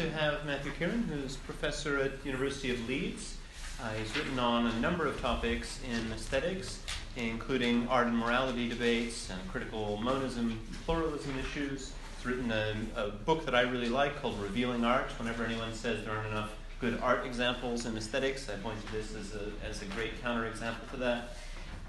[0.00, 3.36] to have Matthew Kieran, who's professor at University of Leeds.
[3.82, 6.80] Uh, he's written on a number of topics in aesthetics,
[7.16, 11.92] including art and morality debates and critical monism, pluralism issues.
[12.16, 15.10] He's written a, a book that I really like called Revealing Art.
[15.18, 19.14] Whenever anyone says there aren't enough good art examples in aesthetics, I point to this
[19.14, 21.36] as a, as a great counterexample to that.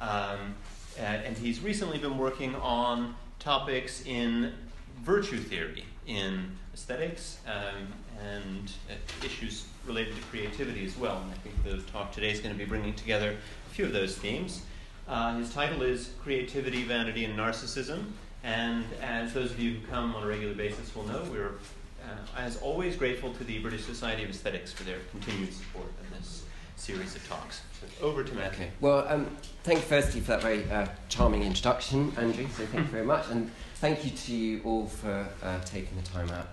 [0.01, 0.55] Um,
[0.99, 4.51] and, and he's recently been working on topics in
[5.01, 7.87] virtue theory in aesthetics um,
[8.21, 11.21] and uh, issues related to creativity as well.
[11.21, 13.35] And I think the talk today is going to be bringing together
[13.67, 14.63] a few of those themes.
[15.07, 18.05] Uh, his title is Creativity, Vanity, and Narcissism.
[18.43, 21.55] And as those of you who come on a regular basis will know, we're,
[22.03, 26.17] uh, as always, grateful to the British Society of Aesthetics for their continued support in
[26.17, 26.43] this
[26.75, 27.61] series of talks.
[27.79, 28.65] So over to Matthew.
[28.65, 28.71] Okay.
[28.79, 29.27] Well, um,
[29.63, 32.47] thank you firstly for that very uh, charming introduction, Andrew.
[32.55, 36.03] So thank you very much, and thank you to you all for uh, taking the
[36.03, 36.49] time out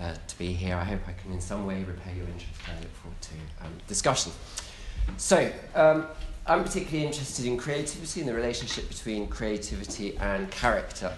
[0.00, 0.74] uh, to be here.
[0.74, 3.64] I hope I can in some way repay your interest, and I look forward to
[3.64, 4.32] um, discussion.
[5.16, 5.50] So.
[5.74, 6.06] Um,
[6.44, 11.12] I'm particularly interested in creativity and the relationship between creativity and character.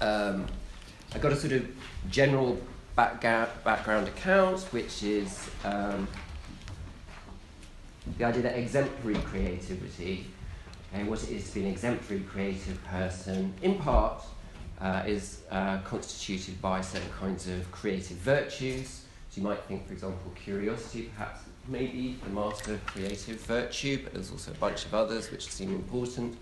[0.00, 0.46] Um,
[1.12, 1.66] I got a sort of
[2.10, 2.56] general
[2.96, 6.06] backga- background account, which is um,
[8.18, 10.26] the idea that exemplary creativity,
[10.94, 14.22] okay, what it is to be an exemplary creative person, in part
[14.84, 19.00] uh, is uh, constituted by certain kinds of creative virtues.
[19.30, 24.30] So you might think, for example, curiosity perhaps maybe the master creative virtue, but there's
[24.30, 26.36] also a bunch of others which seem important.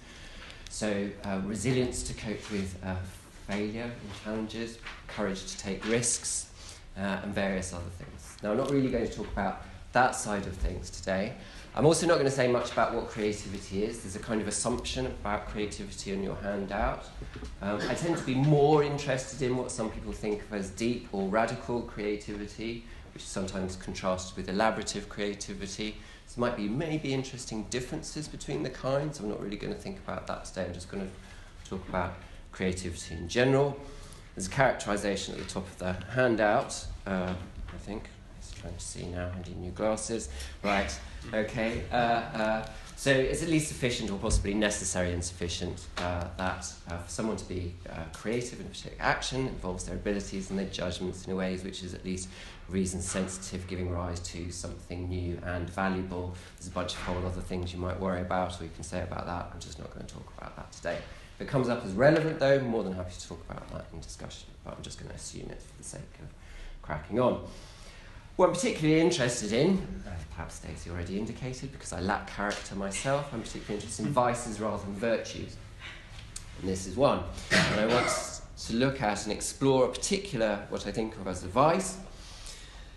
[0.69, 2.97] So uh, resilience to cope with uh,
[3.47, 6.51] failure and challenges, courage to take risks,
[6.97, 8.37] uh, and various other things.
[8.43, 11.35] Now, I'm not really going to talk about that side of things today.
[11.75, 14.03] I'm also not going to say much about what creativity is.
[14.03, 17.07] There's a kind of assumption about creativity on your handout.
[17.63, 21.09] Um, I tend to be more interested in what some people think of as deep
[21.13, 25.97] or radical creativity, which sometimes contrasted with elaborative creativity.
[26.35, 29.21] There might be maybe interesting differences between the kinds.
[29.21, 30.67] I'm not really going to think about that today.
[30.67, 32.17] I'm just going to talk about
[32.53, 33.79] creativity in general.
[34.35, 37.33] There's a characterization at the top of the handout, uh,
[37.69, 38.11] I think
[38.63, 39.31] trying to see now.
[39.35, 40.29] I new glasses.
[40.63, 40.99] Right.
[41.35, 41.83] Okay.
[41.93, 46.99] Uh, uh, so it's at least sufficient, or possibly necessary and sufficient, uh, that uh,
[46.99, 50.67] for someone to be uh, creative and a particular action involves their abilities and their
[50.67, 52.29] judgments in ways which is at least
[52.69, 56.35] reason sensitive, giving rise to something new and valuable.
[56.57, 59.03] There's a bunch of whole other things you might worry about, or you can say
[59.03, 59.51] about that.
[59.53, 60.99] I'm just not going to talk about that today.
[61.35, 63.87] If it comes up as relevant, though, I'm more than happy to talk about that
[63.93, 66.29] in discussion, but I'm just going to assume it for the sake of
[66.83, 67.45] cracking on.
[68.43, 73.33] What I'm particularly interested in, uh, perhaps Stacey already indicated, because I lack character myself,
[73.33, 75.57] I'm particularly interested in vices rather than virtues.
[76.59, 77.21] And this is one.
[77.53, 81.45] And I want to look at and explore a particular, what I think of as
[81.45, 81.99] a vice.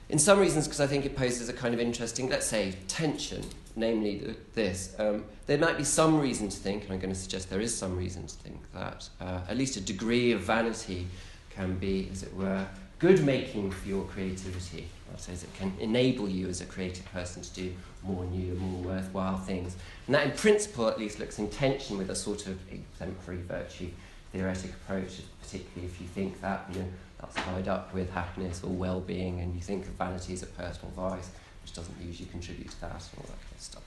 [0.10, 3.44] In some reasons, because I think it poses a kind of interesting, let's say, tension,
[3.76, 4.96] namely this.
[4.98, 7.78] Um, there might be some reason to think, and I'm going to suggest there is
[7.78, 11.06] some reason to think, that uh, at least a degree of vanity
[11.52, 12.66] can be, as it were,
[13.00, 14.88] good making for your creativity.
[15.14, 17.74] I suppose it can enable you as a creative person to do
[18.04, 19.76] more new more worthwhile things.
[20.08, 23.90] And that, in principle, at least, looks in tension with a sort of exemplary virtue
[24.32, 26.88] theoretic approach, particularly if you think that you know,
[27.20, 30.48] that's tied up with happiness or well being, and you think of vanity as a
[30.48, 31.30] personal vice,
[31.62, 33.84] which doesn't usually contribute to that and all that kind of stuff.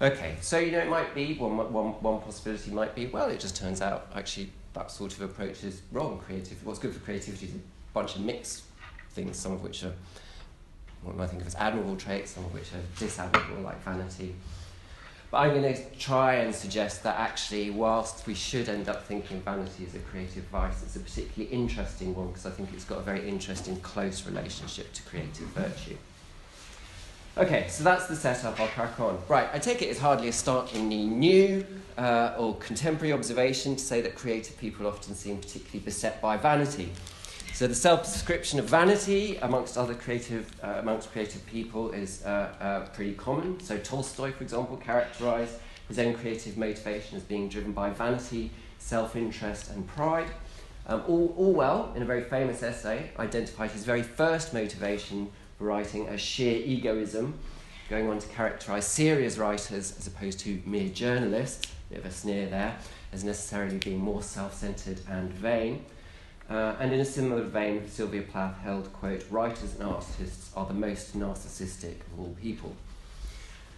[0.00, 3.40] Okay, so you know, it might be one, one, one possibility might be well, it
[3.40, 6.18] just turns out actually that sort of approach is wrong.
[6.18, 7.52] Creative, what's good for creativity is
[7.94, 8.64] bunch of mixed
[9.10, 9.92] things, some of which are
[11.02, 14.34] what I think of as admirable traits, some of which are disadmirable, like vanity.
[15.30, 19.40] But I'm going to try and suggest that actually, whilst we should end up thinking
[19.40, 22.98] vanity as a creative vice, it's a particularly interesting one because I think it's got
[22.98, 25.96] a very interesting, close relationship to creative virtue.
[27.36, 28.60] Okay, so that's the setup.
[28.60, 29.18] I'll crack on.
[29.26, 31.66] Right, I take it it's hardly a startlingly new
[31.98, 36.92] uh, or contemporary observation to say that creative people often seem particularly beset by vanity.
[37.54, 42.80] So the self-description of vanity amongst other creative, uh, amongst creative people is uh, uh,
[42.88, 43.60] pretty common.
[43.60, 49.70] So Tolstoy, for example, characterized his own creative motivation as being driven by vanity, self-interest,
[49.70, 50.26] and pride.
[50.88, 56.20] Um, Orwell, in a very famous essay, identified his very first motivation for writing as
[56.20, 57.38] sheer egoism,
[57.88, 62.10] going on to characterize serious writers as opposed to mere journalists, a bit of a
[62.10, 62.76] sneer there,
[63.12, 65.84] as necessarily being more self-centered and vain.
[66.48, 70.74] Uh, and in a similar vein, Sylvia Plath held, quote, writers and artists are the
[70.74, 72.74] most narcissistic of all people.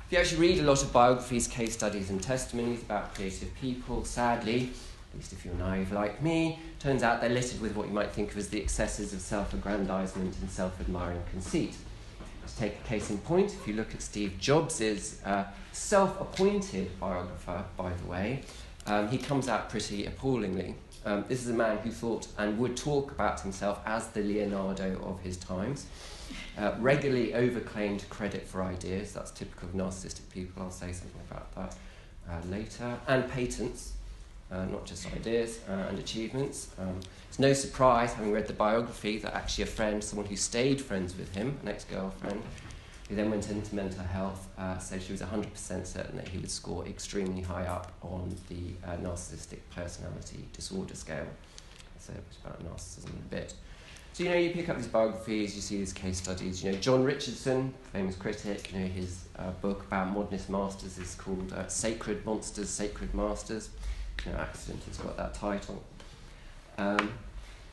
[0.07, 4.05] If you actually read a lot of biographies, case studies, and testimonies about creative people,
[4.05, 4.71] sadly,
[5.13, 8.11] at least if you're naive like me, turns out they're littered with what you might
[8.11, 11.75] think of as the excesses of self aggrandizement and self admiring conceit.
[12.47, 17.01] To take a case in point, if you look at Steve Jobs' uh, self appointed
[17.01, 18.43] biographer, by the way,
[18.87, 20.77] um, he comes out pretty appallingly.
[21.07, 25.01] Um, this is a man who thought and would talk about himself as the Leonardo
[25.05, 25.87] of his times.
[26.59, 31.55] Uh, regularly overclaimed credit for ideas, that's typical of narcissistic people, I'll say something about
[31.55, 31.77] that
[32.29, 33.93] uh, later, and patents,
[34.51, 36.71] uh, not just ideas uh, and achievements.
[36.77, 36.99] Um,
[37.29, 41.17] it's no surprise, having read the biography, that actually a friend, someone who stayed friends
[41.17, 42.43] with him, an ex girlfriend,
[43.09, 46.51] who then went into mental health, uh, said she was 100% certain that he would
[46.51, 51.27] score extremely high up on the uh, narcissistic personality disorder scale.
[51.99, 53.55] So it's about narcissism in a bit.
[54.13, 56.65] So, you know, you pick up these biographies, you see these case studies.
[56.65, 61.15] You know, John Richardson, famous critic, you know, his uh, book about modernist masters is
[61.17, 63.69] called uh, Sacred Monsters, Sacred Masters.
[64.25, 65.83] No accident it's got that title.
[66.79, 67.13] Um,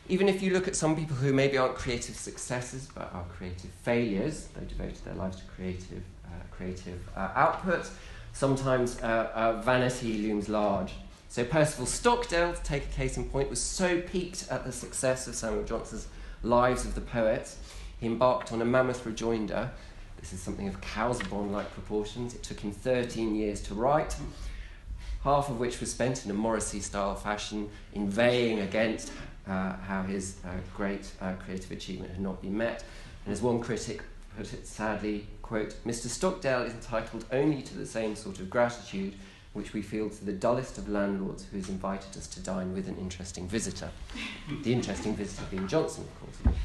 [0.10, 3.72] even if you look at some people who maybe aren't creative successes but are creative
[3.84, 7.90] failures, they devoted their lives to creative, uh, creative uh, output,
[8.34, 10.94] sometimes uh, uh, vanity looms large.
[11.30, 15.28] So Percival Stockdale, to take a case in point, was so piqued at the success
[15.28, 16.08] of Samuel Johnson's
[16.44, 17.58] Lives of the Poets,
[18.00, 19.72] he embarked on a mammoth rejoinder.
[20.20, 22.36] This is something of Casaubon-like proportions.
[22.36, 24.16] It took him 13 years to write,
[25.24, 29.12] half of which was spent in a Morrissey-style fashion, inveighing against
[29.52, 32.84] how his uh, great uh, creative achievement had not been met.
[33.26, 34.02] And as one critic
[34.38, 36.08] put it sadly, quote, Mr.
[36.08, 39.14] Stockdale is entitled only to the same sort of gratitude
[39.54, 42.88] which we feel to the dullest of landlords who has invited us to dine with
[42.88, 43.90] an interesting visitor.
[44.64, 46.56] the interesting visitor being Johnson, of course.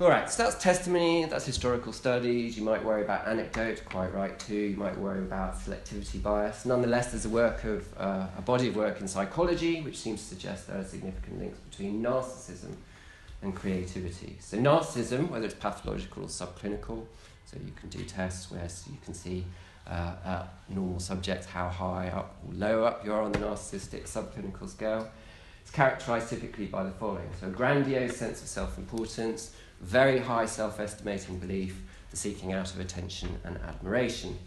[0.00, 2.56] All right, so that's testimony, that's historical studies.
[2.56, 4.54] You might worry about anecdote, quite right too.
[4.54, 6.64] You might worry about selectivity bias.
[6.64, 10.28] Nonetheless, there's a work of uh, a body of work in psychology which seems to
[10.28, 12.72] suggest there are significant links between narcissism
[13.42, 14.38] and creativity.
[14.40, 17.04] So narcissism, whether it's pathological or subclinical,
[17.44, 19.44] so you can do tests where you can see
[19.86, 24.04] uh, uh, normal subjects, how high up or low up you are on the narcissistic
[24.04, 25.10] subclinical scale.
[25.60, 27.28] It's characterized typically by the following.
[27.38, 31.80] So a grandiose sense of self-importance, very high self-estimating belief,
[32.10, 34.38] the seeking out of attention and admiration.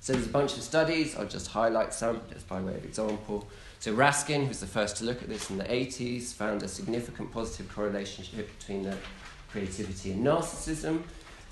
[0.00, 3.48] So there's a bunch of studies, I'll just highlight some just by way of example.
[3.80, 7.32] So Raskin, who's the first to look at this in the 80s, found a significant
[7.32, 8.96] positive correlation between the
[9.50, 11.02] creativity and narcissism.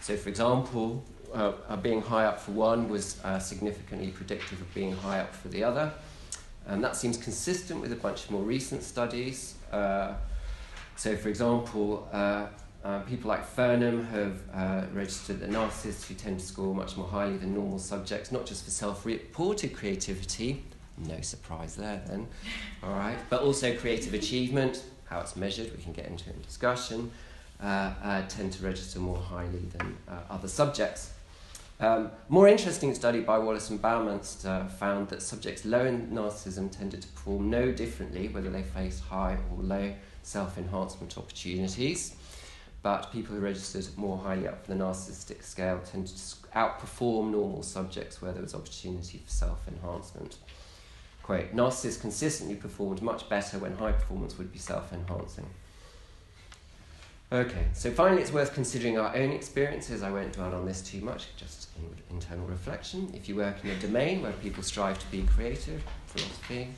[0.02, 1.02] So for example,
[1.32, 5.34] uh, uh, being high up for one was uh, significantly predictive of being high up
[5.34, 5.90] for the other.
[6.66, 9.54] And that seems consistent with a bunch of more recent studies.
[9.72, 10.14] Uh,
[10.96, 12.06] so, for example,
[12.84, 17.06] uh, uh, people like Furnham have registered that narcissists who tend to score much more
[17.06, 20.62] highly than normal subjects, not just for self reported creativity,
[20.99, 22.26] no surprise there then,
[22.82, 27.11] all right, but also creative achievement, how it's measured, we can get into in discussion,
[27.61, 29.96] tend to register more highly than
[30.31, 31.12] other subjects.
[31.81, 37.02] Um, more interesting study by Wallace and Baumeister found that subjects low in narcissism tended
[37.02, 39.93] to perform no differently whether they faced high or low
[40.23, 42.14] self-enhancement opportunities.
[42.82, 47.62] But people who registered more highly up for the narcissistic scale tended to outperform normal
[47.62, 50.36] subjects where there was opportunity for self-enhancement.
[51.22, 55.46] Quote, narcissists consistently performed much better when high performance would be self-enhancing.
[57.31, 60.03] Okay, so finally, it's worth considering our own experiences.
[60.03, 63.10] I won't dwell on this too much, just in internal reflection.
[63.15, 66.69] If you work in a domain where people strive to be creative, philosophy,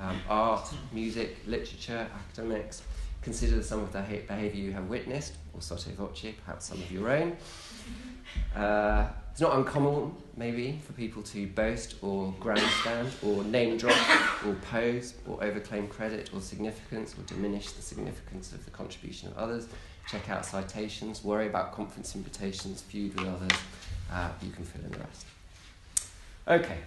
[0.00, 2.82] um, art, music, literature, academics,
[3.22, 6.90] consider some of the ha- behaviour you have witnessed, or sotto voce, perhaps some of
[6.90, 7.36] your own.
[8.54, 13.96] Uh, it's not uncommon, maybe, for people to boast or grandstand or name drop
[14.46, 19.36] or pose or overclaim credit or significance or diminish the significance of the contribution of
[19.36, 19.66] others
[20.10, 23.58] check out citations, worry about conference invitations, feud with others.
[24.10, 25.26] Uh, you can fill in the rest.
[26.48, 26.78] Okay,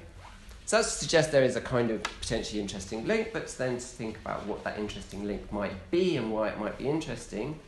[0.66, 4.18] so that suggests there is a kind of potentially interesting link, but then to think
[4.18, 7.60] about what that interesting link might be and why it might be interesting,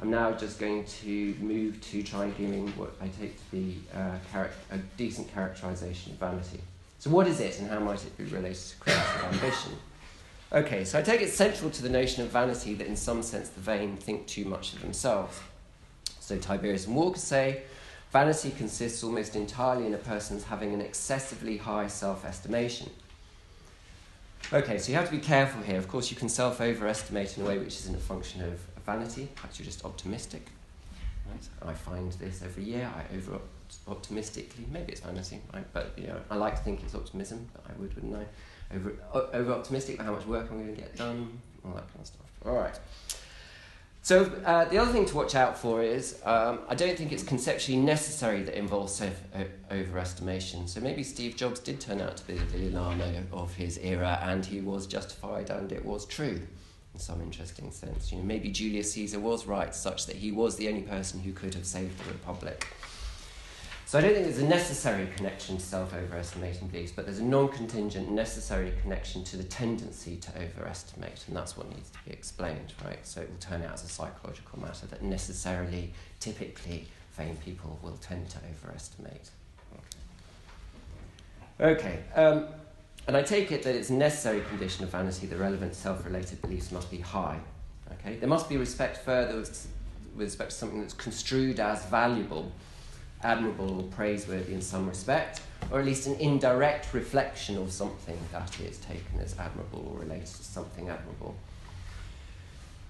[0.00, 4.78] I'm now just going to move to try giving what I take to be a
[4.96, 6.60] decent characterization of vanity.
[6.98, 9.72] So, what is it and how might it be related to creative ambition?
[10.52, 13.48] Okay, so I take it central to the notion of vanity that in some sense
[13.48, 15.40] the vain think too much of themselves.
[16.20, 17.62] So Tiberius and Walker say
[18.12, 22.90] vanity consists almost entirely in a person's having an excessively high self estimation.
[24.52, 25.76] Okay, so you have to be careful here.
[25.76, 29.28] Of course, you can self overestimate in a way which isn't a function of vanity,
[29.34, 30.46] perhaps you're just optimistic.
[31.28, 31.70] Right?
[31.70, 33.40] I find this every year, I over
[33.88, 34.64] optimistically.
[34.70, 35.66] Maybe it's vanity, right?
[35.72, 37.48] But you know, I like to think it's optimism.
[37.52, 38.76] But I would, wouldn't I?
[38.76, 38.94] Over
[39.32, 42.06] over optimistic about how much work I'm going to get done, all that kind of
[42.06, 42.26] stuff.
[42.44, 42.78] All right.
[44.06, 47.24] So uh, the other thing to watch out for is um, I don't think it's
[47.24, 49.20] conceptually necessary that involves self
[49.68, 50.68] overestimation.
[50.68, 54.46] So maybe Steve Jobs did turn out to be the Dalai of his era, and
[54.46, 56.40] he was justified, and it was true
[56.94, 58.12] in some interesting sense.
[58.12, 61.32] You know, maybe Julius Caesar was right, such that he was the only person who
[61.32, 62.64] could have saved the republic.
[63.86, 68.10] So I don't think there's a necessary connection to self-overestimating beliefs, but there's a non-contingent
[68.10, 72.98] necessary connection to the tendency to overestimate, and that's what needs to be explained, right?
[73.06, 77.96] So it will turn out as a psychological matter that necessarily, typically, vain people will
[77.98, 79.30] tend to overestimate.
[81.60, 82.46] Okay, um,
[83.06, 86.72] and I take it that it's a necessary condition of vanity that relevant self-related beliefs
[86.72, 87.38] must be high.
[88.00, 89.68] Okay, there must be respect further with
[90.16, 92.50] respect to something that's construed as valuable
[93.22, 98.58] admirable or praiseworthy in some respect, or at least an indirect reflection of something that
[98.60, 101.34] is taken as admirable or related to something admirable.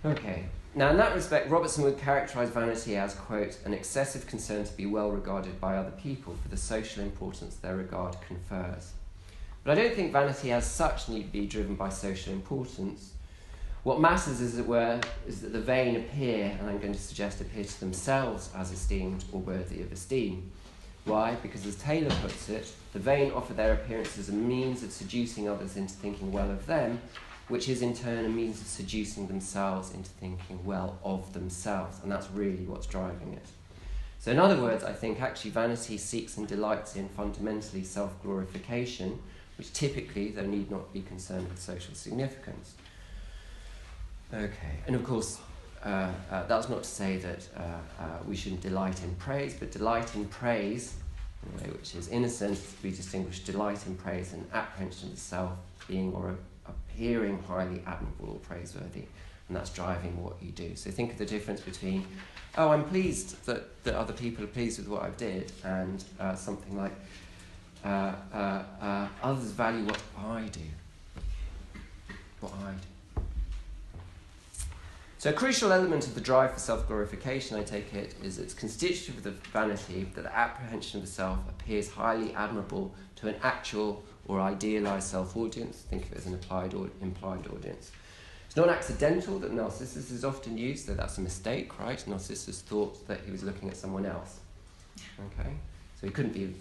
[0.04, 4.72] Okay, now in that respect, Robertson would characterize vanity as, quote, an excessive concern to
[4.76, 8.92] be well regarded by other people for the social importance their regard confers.
[9.64, 13.12] But I don't think vanity as such need be driven by social importance,
[13.86, 17.40] what matters, as it were, is that the vain appear, and I'm going to suggest
[17.40, 20.50] appear to themselves as esteemed or worthy of esteem.
[21.04, 21.36] Why?
[21.36, 25.48] Because, as Taylor puts it, the vain offer their appearance as a means of seducing
[25.48, 27.00] others into thinking well of them,
[27.46, 32.10] which is in turn a means of seducing themselves into thinking well of themselves, and
[32.10, 33.46] that's really what's driving it.
[34.18, 39.20] So, in other words, I think actually vanity seeks and delights in fundamentally self glorification,
[39.56, 42.74] which typically, though need not be concerned with social significance.
[44.34, 45.38] Okay, and of course,
[45.84, 49.70] uh, uh, that's not to say that uh, uh, we shouldn't delight in praise, but
[49.70, 50.94] delight in praise,
[51.42, 55.52] in a way which is innocent, we distinguish delight in praise and apprehension of self
[55.86, 56.34] being or
[56.66, 59.04] appearing highly admirable or praiseworthy,
[59.46, 60.74] and that's driving what you do.
[60.74, 62.04] So think of the difference between,
[62.58, 66.34] oh, I'm pleased that, that other people are pleased with what I did, and uh,
[66.34, 66.92] something like,
[67.84, 68.12] uh,
[69.22, 70.60] others value what I do.
[72.40, 72.95] What I do.
[75.18, 78.52] So, a crucial element of the drive for self glorification, I take it, is its
[78.52, 83.36] constitutive of the vanity that the apprehension of the self appears highly admirable to an
[83.42, 85.78] actual or idealized self audience.
[85.88, 87.92] Think of it as an applied or implied audience.
[88.46, 92.06] It's not accidental that Narcissus is often used, though that's a mistake, right?
[92.06, 94.40] Narcissus thought that he was looking at someone else.
[94.98, 95.50] Okay?
[95.98, 96.54] So he couldn't be.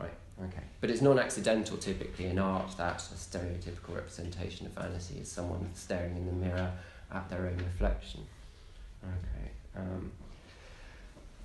[0.00, 0.12] Right,
[0.42, 0.64] okay.
[0.80, 5.68] But it's non accidental typically in art that a stereotypical representation of vanity is someone
[5.74, 6.72] staring in the mirror
[7.14, 8.26] at their own reflection.
[9.02, 9.50] Okay.
[9.76, 10.12] Um,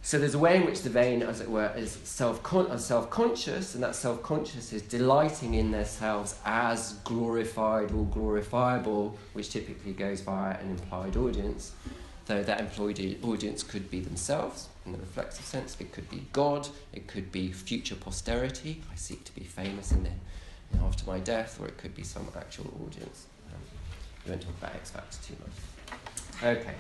[0.02, 2.42] so there's a way in which the vain, as it were, is self
[2.80, 9.50] self conscious, and that self conscious is delighting in themselves as glorified or glorifiable, which
[9.50, 11.74] typically goes via an implied audience.
[12.26, 16.68] Though that implied audience could be themselves in the reflexive sense, it could be God,
[16.94, 18.82] it could be future posterity.
[18.92, 22.28] I seek to be famous in the, after my death, or it could be some
[22.38, 23.26] actual audience.
[24.30, 26.58] We won't talk about X Factor too much.
[26.58, 26.76] Okay.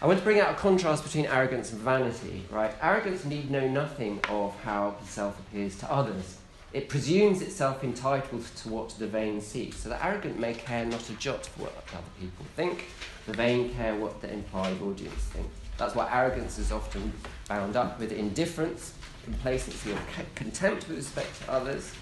[0.00, 2.72] I want to bring out a contrast between arrogance and vanity, right?
[2.80, 6.38] Arrogance need know nothing of how the self appears to others.
[6.72, 9.78] It presumes itself entitled to what the vain seeks.
[9.78, 12.84] So the arrogant may care not a jot for what other people think.
[13.26, 15.48] The vain care what the implied audience think.
[15.78, 17.12] That's why arrogance is often
[17.48, 18.94] bound up with indifference,
[19.24, 19.98] complacency, or
[20.36, 21.92] contempt with respect to others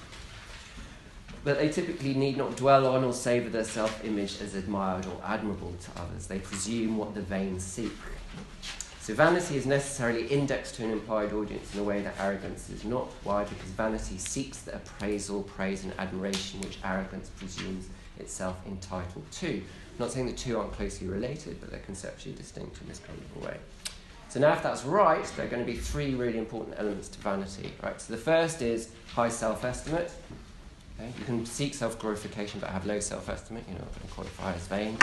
[1.46, 5.22] but they typically need not dwell on or savour their self image as admired or
[5.24, 6.26] admirable to others.
[6.26, 7.92] They presume what the vain seek.
[9.00, 12.84] So vanity is necessarily indexed to an implied audience in a way that arrogance is
[12.84, 13.12] not.
[13.22, 13.44] Why?
[13.44, 19.48] Because vanity seeks the appraisal, praise, and admiration which arrogance presumes itself entitled to.
[19.48, 19.62] I'm
[20.00, 23.44] not saying the two aren't closely related, but they're conceptually distinct in this kind of
[23.44, 23.56] way.
[24.30, 27.20] So now if that's right, there are going to be three really important elements to
[27.20, 27.70] vanity.
[27.84, 28.00] Right?
[28.00, 30.10] So the first is high self-estimate.
[30.98, 31.12] Okay?
[31.18, 34.54] You can seek self glorification but have low self estimate, you're not going to qualify
[34.54, 34.96] as vain.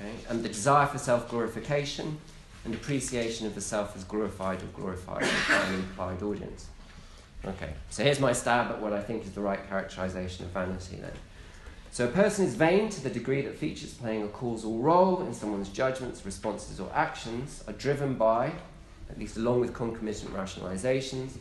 [0.00, 0.12] Okay?
[0.28, 2.18] And the desire for self glorification
[2.64, 6.66] and appreciation of the self as glorified or glorified by an implied audience.
[7.44, 10.96] Okay, so here's my stab at what I think is the right characterization of vanity
[10.96, 11.12] then.
[11.90, 15.32] So a person is vain to the degree that features playing a causal role in
[15.32, 18.52] someone's judgments, responses, or actions are driven by,
[19.08, 21.38] at least along with concomitant rationalizations,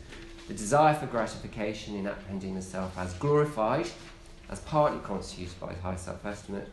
[0.47, 3.87] the desire for gratification in apprehending the self as glorified,
[4.49, 6.69] as partly constituted by high self estimate,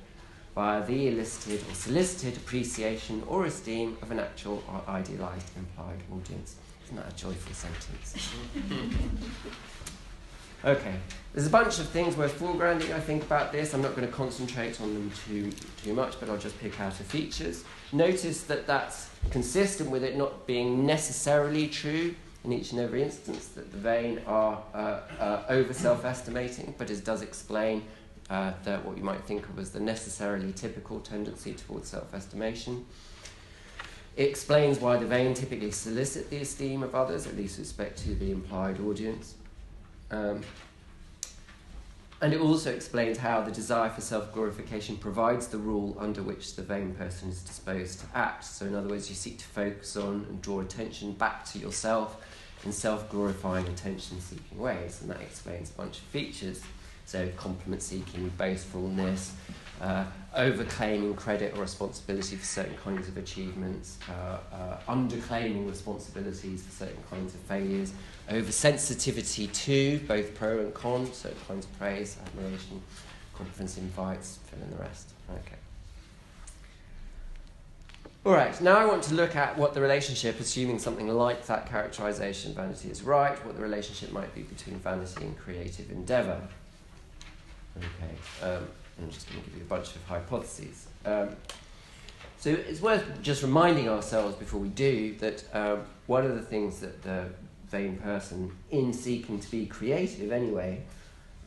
[0.54, 6.56] via the elicited or solicited appreciation or esteem of an actual or idealized implied audience.
[6.84, 8.32] Isn't that a joyful sentence?
[10.64, 10.94] okay,
[11.32, 13.74] there's a bunch of things worth foregrounding, I think, about this.
[13.74, 15.50] I'm not going to concentrate on them too,
[15.82, 17.64] too much, but I'll just pick out the features.
[17.92, 23.48] Notice that that's consistent with it not being necessarily true in each and every instance,
[23.48, 27.82] that the vain are uh, uh, over self estimating, but it does explain
[28.30, 32.84] uh, that what you might think of as the necessarily typical tendency towards self estimation.
[34.16, 37.98] It explains why the vain typically solicit the esteem of others, at least with respect
[38.04, 39.34] to the implied audience.
[40.10, 40.42] Um,
[42.20, 46.56] and it also explains how the desire for self glorification provides the rule under which
[46.56, 48.44] the vain person is disposed to act.
[48.44, 52.22] So, in other words, you seek to focus on and draw attention back to yourself
[52.64, 56.62] in self glorifying, attention seeking ways, and that explains a bunch of features.
[57.06, 59.34] So, compliment seeking, boastfulness,
[59.80, 60.06] uh,
[60.36, 67.02] overclaiming credit or responsibility for certain kinds of achievements, uh, uh, underclaiming responsibilities for certain
[67.10, 67.92] kinds of failures,
[68.30, 72.80] oversensitivity to both pro and con, certain kinds of praise, admiration,
[73.34, 75.10] conference invites, fill in the rest.
[75.30, 75.56] Okay.
[78.26, 81.68] All right, now I want to look at what the relationship, assuming something like that
[81.68, 86.40] characterization, vanity is right, what the relationship might be between vanity and creative endeavor.
[87.76, 88.66] Okay, um,
[88.98, 90.86] I'm just going to give you a bunch of hypotheses.
[91.04, 91.36] Um,
[92.38, 96.80] so it's worth just reminding ourselves before we do that um, one of the things
[96.80, 97.26] that the
[97.68, 100.82] vain person, in seeking to be creative anyway,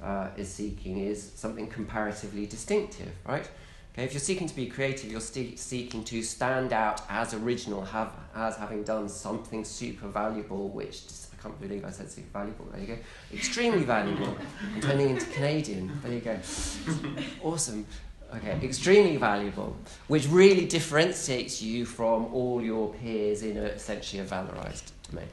[0.04, 3.50] uh, is seeking is something comparatively distinctive, right?
[3.98, 8.14] Okay, if you're seeking to be creative, you're seeking to stand out as original, have,
[8.36, 11.02] as having done something super valuable, which
[11.34, 12.66] I can't believe I said super valuable.
[12.66, 12.98] There you go.
[13.34, 14.38] Extremely valuable.
[14.76, 16.00] I'm turning into Canadian.
[16.04, 16.38] There you go.
[17.42, 17.88] Awesome.
[18.36, 19.76] Okay, extremely valuable,
[20.08, 25.30] which really differentiates you from all your peers in a, essentially a valorized domain.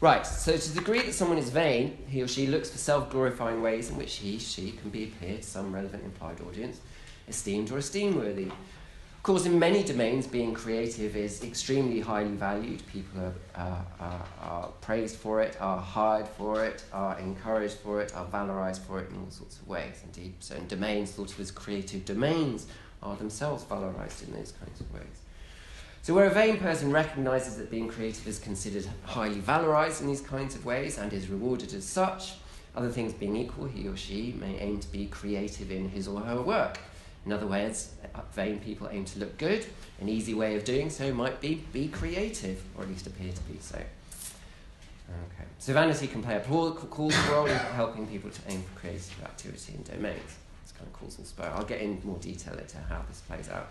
[0.00, 3.08] Right, so to the degree that someone is vain, he or she looks for self
[3.08, 6.80] glorifying ways in which he, or she can be appear to some relevant implied audience,
[7.28, 8.46] esteemed or esteem worthy.
[8.46, 12.86] Of course, in many domains, being creative is extremely highly valued.
[12.86, 18.00] People are, uh, are, are praised for it, are hired for it, are encouraged for
[18.00, 20.00] it, are valorized for it in all sorts of ways.
[20.04, 22.68] Indeed, certain domains thought of as creative domains
[23.02, 25.22] are themselves valorized in those kinds of ways.
[26.02, 30.20] So, where a vain person recognizes that being creative is considered highly valorized in these
[30.20, 32.34] kinds of ways and is rewarded as such,
[32.76, 36.20] other things being equal, he or she may aim to be creative in his or
[36.20, 36.78] her work.
[37.26, 37.90] In other words,
[38.32, 39.66] vain people aim to look good.
[40.00, 43.40] An easy way of doing so might be be creative, or at least appear to
[43.42, 43.76] be so.
[43.78, 45.44] Okay.
[45.58, 49.74] So vanity can play a causal role in helping people to aim for creative activity
[49.74, 50.36] in domains.
[50.62, 51.50] It's kind of cause and spur.
[51.54, 53.68] I'll get in more detail into how this plays out.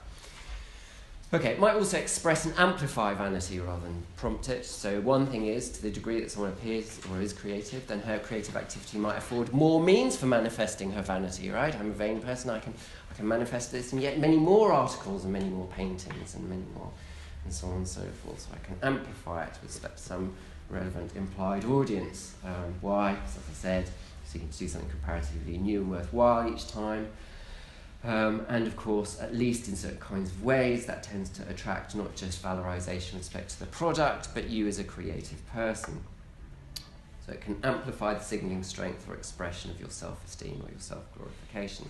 [1.34, 4.64] Okay, it might also express and amplify vanity rather than prompt it.
[4.64, 8.20] So, one thing is, to the degree that someone appears or is creative, then her
[8.20, 11.76] creative activity might afford more means for manifesting her vanity, right?
[11.78, 12.74] I'm a vain person, I can,
[13.18, 16.92] can manifest this and yet many more articles and many more paintings and many more,
[17.44, 18.42] and so on and so forth.
[18.42, 20.34] So, I can amplify it with some
[20.70, 22.36] relevant implied audience.
[22.44, 23.12] Um, why?
[23.12, 23.90] As I said,
[24.26, 27.08] seeking to do something comparatively new and worthwhile each time.
[28.04, 31.96] Um, and of course, at least in certain kinds of ways, that tends to attract
[31.96, 36.04] not just valorization with respect to the product, but you as a creative person.
[37.26, 40.80] So it can amplify the signaling strength or expression of your self esteem or your
[40.80, 41.90] self glorification.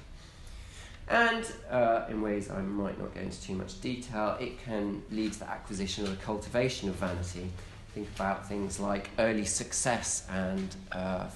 [1.08, 5.34] And uh, in ways I might not go into too much detail, it can lead
[5.34, 7.52] to the acquisition or the cultivation of vanity.
[7.94, 11.28] Think about things like early success and uh,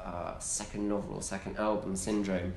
[0.00, 2.52] uh, second novel or second album syndrome.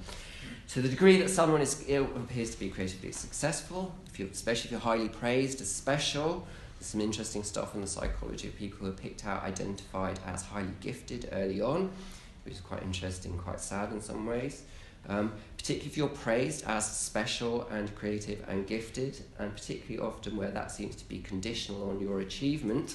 [0.70, 4.72] To the degree that someone is, appears to be creatively successful, if you're, especially if
[4.72, 6.48] you're highly praised as special,
[6.80, 10.42] there's some interesting stuff in the psychology of people who are picked out, identified as
[10.42, 11.92] highly gifted early on,
[12.44, 14.64] which is quite interesting, quite sad in some ways.
[15.08, 15.34] Um,
[15.66, 20.70] particularly if you're praised as special and creative and gifted, and particularly often where that
[20.70, 22.94] seems to be conditional on your achievement,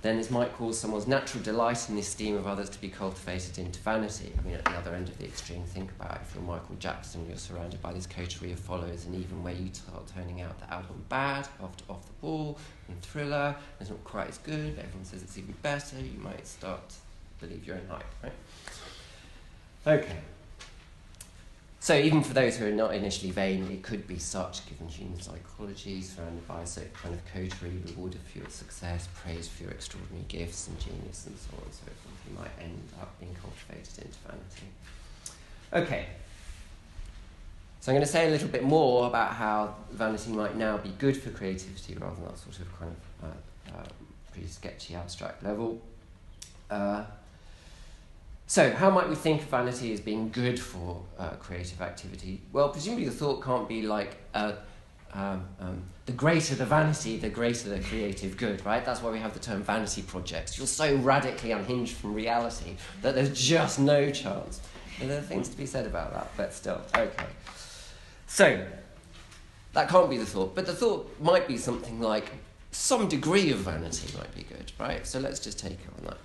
[0.00, 3.58] then this might cause someone's natural delight in the esteem of others to be cultivated
[3.58, 4.32] into vanity.
[4.36, 7.24] I mean, at the other end of the extreme, think about if you're Michael Jackson,
[7.28, 10.74] you're surrounded by this coterie of followers, and even where you start turning out the
[10.74, 15.04] album bad, after Off the Wall, and thriller, it's not quite as good, but everyone
[15.04, 16.96] says it's even better, you might start to
[17.46, 18.32] believe your own hype, right?
[19.86, 20.16] Okay.
[21.82, 25.20] So even for those who are not initially vain, it could be such, given human
[25.20, 30.24] psychology, surrounded by certain kind of coterie, rewarded for your success, praised for your extraordinary
[30.28, 32.20] gifts and genius, and so on and so forth.
[32.30, 34.68] You might end up being cultivated into vanity.
[35.72, 36.06] Okay.
[37.80, 40.90] So I'm going to say a little bit more about how vanity might now be
[41.00, 43.84] good for creativity rather than that sort of kind of uh, uh,
[44.30, 45.82] pretty sketchy abstract level.
[46.70, 47.02] Uh,
[48.52, 52.42] so, how might we think of vanity as being good for uh, creative activity?
[52.52, 54.52] Well, presumably the thought can't be like uh,
[55.14, 58.84] um, um, the greater the vanity, the greater the creative good, right?
[58.84, 60.58] That's why we have the term vanity projects.
[60.58, 64.60] You're so radically unhinged from reality that there's just no chance.
[65.00, 67.24] And there are things to be said about that, but still, okay.
[68.26, 68.66] So,
[69.72, 72.30] that can't be the thought, but the thought might be something like
[72.70, 75.06] some degree of vanity might be good, right?
[75.06, 76.18] So let's just take on that.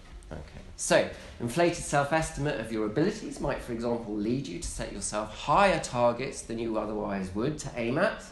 [0.80, 1.10] So,
[1.40, 5.80] inflated self estimate of your abilities might, for example, lead you to set yourself higher
[5.80, 8.24] targets than you otherwise would to aim at.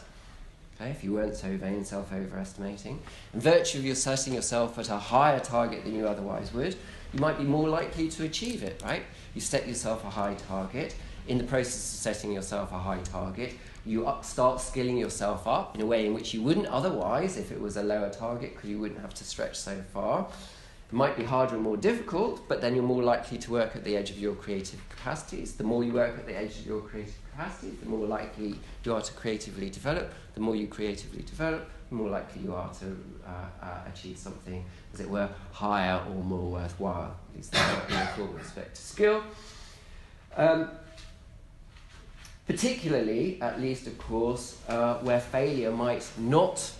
[0.76, 3.00] Okay, if you weren't so vain, self overestimating.
[3.34, 6.76] In virtue of your setting yourself at a higher target than you otherwise would,
[7.12, 9.02] you might be more likely to achieve it, right?
[9.34, 10.94] You set yourself a high target.
[11.26, 13.54] In the process of setting yourself a high target,
[13.84, 17.50] you up, start skilling yourself up in a way in which you wouldn't otherwise if
[17.50, 20.28] it was a lower target because you wouldn't have to stretch so far.
[20.88, 23.82] It might be harder and more difficult, but then you're more likely to work at
[23.82, 25.54] the edge of your creative capacities.
[25.54, 28.94] The more you work at the edge of your creative capacities, the more likely you
[28.94, 30.12] are to creatively develop.
[30.34, 32.96] The more you creatively develop, the more likely you are to
[33.26, 37.16] uh, uh, achieve something, as it were, higher or more worthwhile.
[37.30, 37.54] At least
[38.18, 39.24] we with respect to skill.
[40.36, 40.70] Um,
[42.46, 46.70] particularly, at least of course, uh, where failure might not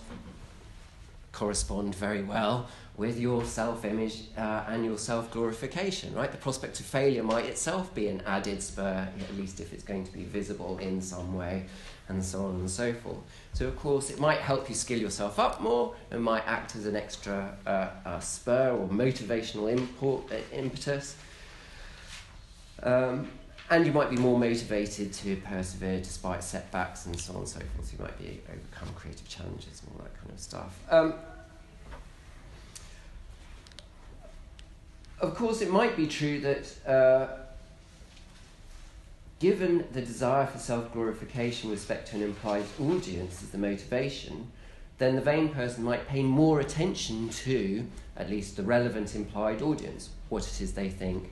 [1.33, 6.31] correspond very well with your self image uh, and your self glorification, right?
[6.31, 10.03] The prospect of failure might itself be an added spur, at least if it's going
[10.03, 11.67] to be visible in some way,
[12.09, 13.19] and so on and so forth.
[13.53, 16.87] So, of course, it might help you skill yourself up more, it might act as
[16.87, 21.15] an extra uh, uh, spur or motivational import, uh, impetus.
[22.81, 23.29] Um,
[23.69, 27.59] and you might be more motivated to persevere despite setbacks and so on and so
[27.59, 27.91] forth.
[27.91, 30.79] You might be overcome creative challenges and all that kind of stuff.
[30.89, 31.13] Um,
[35.19, 37.27] of course, it might be true that uh,
[39.39, 44.51] given the desire for self glorification with respect to an implied audience as the motivation,
[44.97, 50.09] then the vain person might pay more attention to at least the relevant implied audience,
[50.29, 51.31] what it is they think,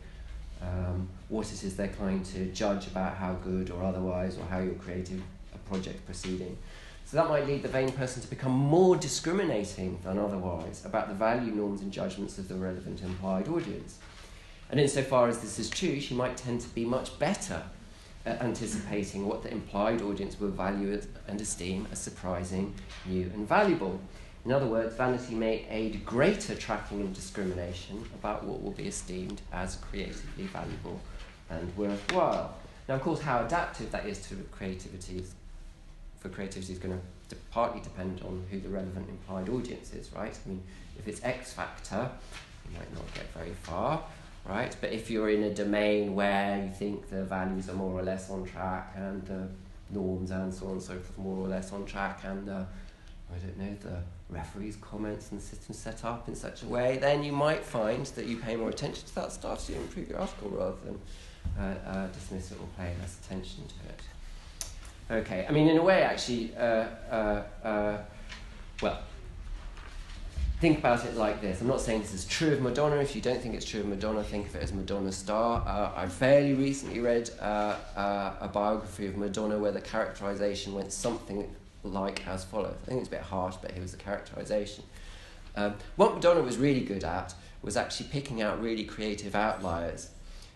[0.61, 4.59] um, what it is they're trying to judge about how good or otherwise, or how
[4.59, 5.21] your creative
[5.67, 6.57] project proceeding.
[7.05, 11.13] So that might lead the vain person to become more discriminating than otherwise about the
[11.13, 13.99] value norms and judgments of the relevant implied audience.
[14.71, 17.61] And insofar as this is true, she might tend to be much better
[18.25, 22.73] at anticipating what the implied audience will value and esteem as surprising,
[23.05, 23.99] new, and valuable.
[24.43, 29.41] In other words, vanity may aid greater tracking and discrimination about what will be esteemed
[29.53, 30.99] as creatively valuable
[31.51, 32.55] and worthwhile.
[32.89, 35.35] Now, of course, how adaptive that is to creativity is
[36.25, 40.37] for creativity is going to partly depend on who the relevant implied audience is, right?
[40.45, 40.63] I mean,
[40.97, 42.09] if it's X factor,
[42.65, 44.03] you might not get very far,
[44.47, 44.75] right?
[44.81, 48.31] But if you're in a domain where you think the values are more or less
[48.31, 49.47] on track and the
[49.91, 52.65] norms and so on and so forth more or less on track and the,
[53.31, 56.97] I don't know, the referee's comments and the system set up in such a way,
[56.97, 60.19] then you might find that you pay more attention to that stuff to improve your
[60.19, 60.99] article rather than
[61.59, 64.01] uh, uh, dismiss it or pay less attention to it.
[65.09, 67.97] Okay, I mean, in a way, actually, uh, uh, uh,
[68.81, 68.99] well,
[70.59, 71.61] think about it like this.
[71.61, 72.95] I'm not saying this is true of Madonna.
[72.95, 75.63] If you don't think it's true of Madonna, think of it as Madonna's star.
[75.67, 80.91] Uh, I fairly recently read uh, uh, a biography of Madonna where the characterization went
[80.91, 82.75] something like as follows.
[82.83, 84.85] I think it's a bit harsh, but here was the characterization.
[85.55, 90.09] Um, what Madonna was really good at was actually picking out really creative outliers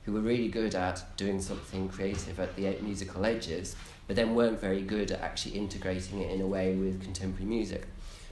[0.05, 3.75] who were really good at doing something creative at the musical edges
[4.09, 7.85] but then weren't very good at actually integrating it in a way with contemporary music.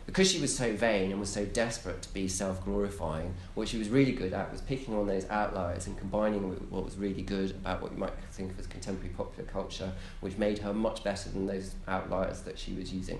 [0.07, 3.77] Because she was so vain and was so desperate to be self glorifying, what she
[3.77, 7.21] was really good at was picking on those outliers and combining with what was really
[7.21, 11.03] good about what you might think of as contemporary popular culture, which made her much
[11.03, 13.19] better than those outliers that she was using.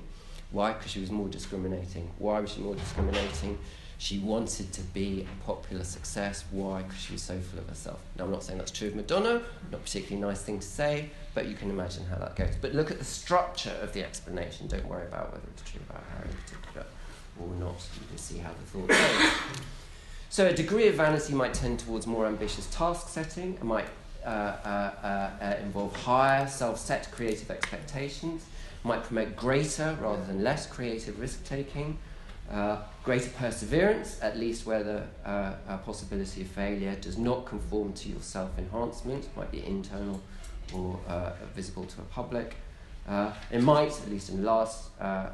[0.49, 0.73] Why?
[0.73, 2.09] Because she was more discriminating.
[2.17, 3.59] Why was she more discriminating?
[3.99, 6.43] She wanted to be a popular success.
[6.49, 6.81] Why?
[6.81, 7.99] Because she was so full of herself.
[8.17, 11.45] Now, I'm not saying that's true of Madonna, not particularly nice thing to say, but
[11.45, 12.55] you can imagine how that goes.
[12.59, 14.65] But look at the structure of the explanation.
[14.65, 16.87] Don't worry about whether it's true about her in particular
[17.39, 17.87] or not.
[18.01, 19.61] You can see how the thought goes.
[20.29, 23.53] So, a degree of vanity might tend towards more ambitious task setting.
[23.53, 23.85] It might
[24.25, 28.43] uh, uh, uh, uh involve higher self set creative expectations,
[28.83, 31.99] might promote greater rather than less creative risk taking
[32.49, 38.09] uh, greater perseverance, at least where the uh, possibility of failure does not conform to
[38.09, 40.19] your self enhancement, might be internal
[40.73, 42.55] or uh, visible to a public.
[43.07, 45.29] Uh, it might, at least in the last uh,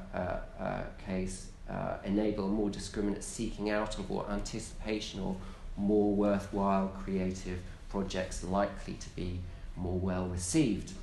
[1.05, 5.35] case, uh, enable more discriminate seeking out of or anticipation of
[5.77, 9.39] more worthwhile creative projects likely to be
[9.75, 10.93] more well received.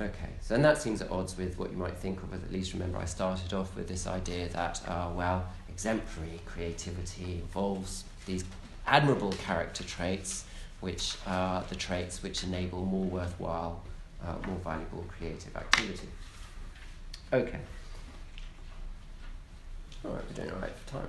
[0.00, 2.72] Okay, so and that seems at odds with what you might think of at least
[2.72, 8.44] remember I started off with this idea that, uh, well, exemplary creativity involves these
[8.86, 10.44] admirable character traits,
[10.82, 13.80] which are the traits which enable more worthwhile,
[14.22, 16.08] uh, more valuable creative activity.
[17.32, 17.60] Okay.
[20.04, 21.08] All right, we're doing all right for time.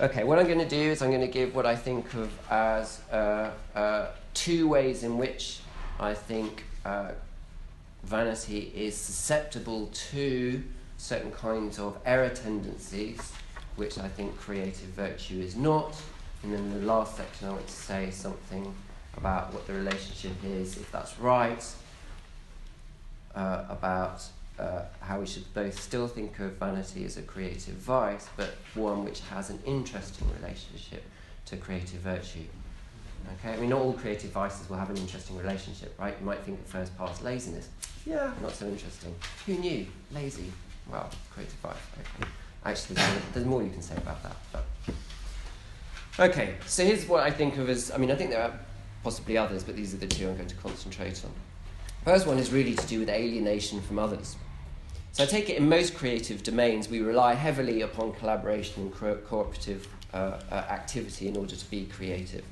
[0.00, 2.32] Okay, what I'm going to do is I'm going to give what I think of
[2.50, 5.60] as uh, uh, two ways in which
[6.00, 7.10] I think uh,
[8.04, 10.62] vanity is susceptible to
[10.96, 13.32] certain kinds of error tendencies,
[13.76, 15.94] which I think creative virtue is not.
[16.42, 18.74] And then in the last section, I want to say something
[19.16, 21.64] about what the relationship is, if that's right,
[23.34, 24.22] uh, about
[24.58, 29.04] uh, how we should both still think of vanity as a creative vice, but one
[29.04, 31.04] which has an interesting relationship
[31.46, 32.44] to creative virtue.
[33.40, 36.14] Okay, I mean, not all creative vices will have an interesting relationship, right?
[36.18, 37.68] You might think at first pass laziness.
[38.06, 39.14] Yeah, not so interesting.
[39.46, 39.86] Who knew?
[40.12, 40.52] Lazy.
[40.90, 41.76] Well, creative vice.
[41.98, 42.30] Okay.
[42.64, 44.36] Actually, there's more, there's more you can say about that.
[44.52, 44.64] But.
[46.20, 48.58] Okay, so here's what I think of as I mean, I think there are
[49.04, 51.30] possibly others, but these are the two I'm going to concentrate on.
[52.04, 54.34] First one is really to do with alienation from others.
[55.12, 59.14] So I take it in most creative domains, we rely heavily upon collaboration and co-
[59.14, 62.44] cooperative uh, uh, activity in order to be creative.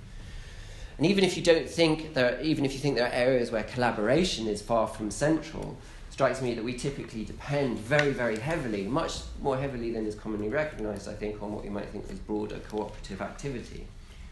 [0.99, 3.65] And even if you don't think there, even if you think there are areas where
[3.65, 5.77] collaboration is far from central,
[6.17, 10.49] strikes me that we typically depend very, very heavily, much more heavily than is commonly
[10.49, 13.87] recognised, I think, on what you might think is broader cooperative activity.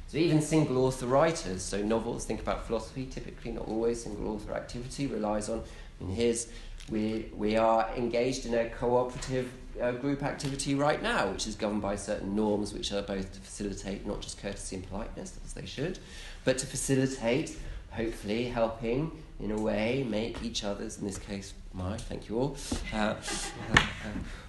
[0.07, 4.55] So even single author writers, so novels, think about philosophy, typically not always single author
[4.55, 5.63] activity relies on.
[6.01, 6.51] In his
[6.91, 11.83] we, we are engaged in a cooperative uh, group activity right now, which is governed
[11.83, 15.67] by certain norms which are both to facilitate not just courtesy and politeness, as they
[15.67, 15.99] should,
[16.47, 17.59] but to facilitate,
[17.91, 22.57] hopefully, helping in a way make each other's, in this case, my, thank you all.
[22.93, 23.15] Uh, uh,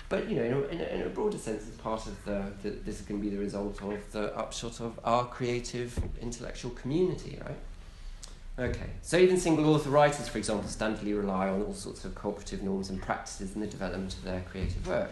[0.07, 2.45] but you know, in a, in a, in a broader sense, as part of the,
[2.61, 6.71] the, this is going to be the result of the upshot of our creative intellectual
[6.71, 7.57] community, right?
[8.57, 12.63] Okay, so even single author writers, for example, standardly rely on all sorts of cooperative
[12.63, 15.11] norms and practices in the development of their creative work.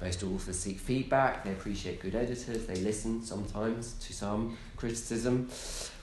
[0.00, 5.48] Most authors seek feedback, they appreciate good editors, they listen sometimes to some criticism.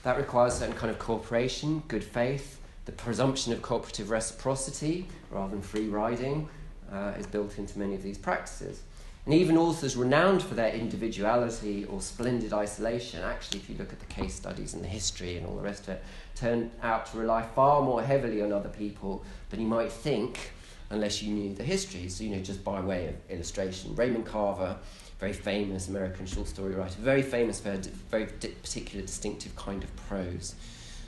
[0.02, 2.60] That requires a certain kind of cooperation, good faith.
[2.84, 6.48] The presumption of cooperative reciprocity, rather than free riding,
[6.92, 8.82] uh, is built into many of these practices.
[9.24, 14.00] And even authors renowned for their individuality or splendid isolation, actually, if you look at
[14.00, 17.18] the case studies and the history and all the rest of it, turn out to
[17.18, 20.52] rely far more heavily on other people than you might think
[20.90, 22.08] unless you knew the history.
[22.10, 24.76] So, you know, just by way of illustration, Raymond Carver,
[25.20, 27.78] very famous American short story writer, very famous for a
[28.10, 30.54] very particular distinctive kind of prose.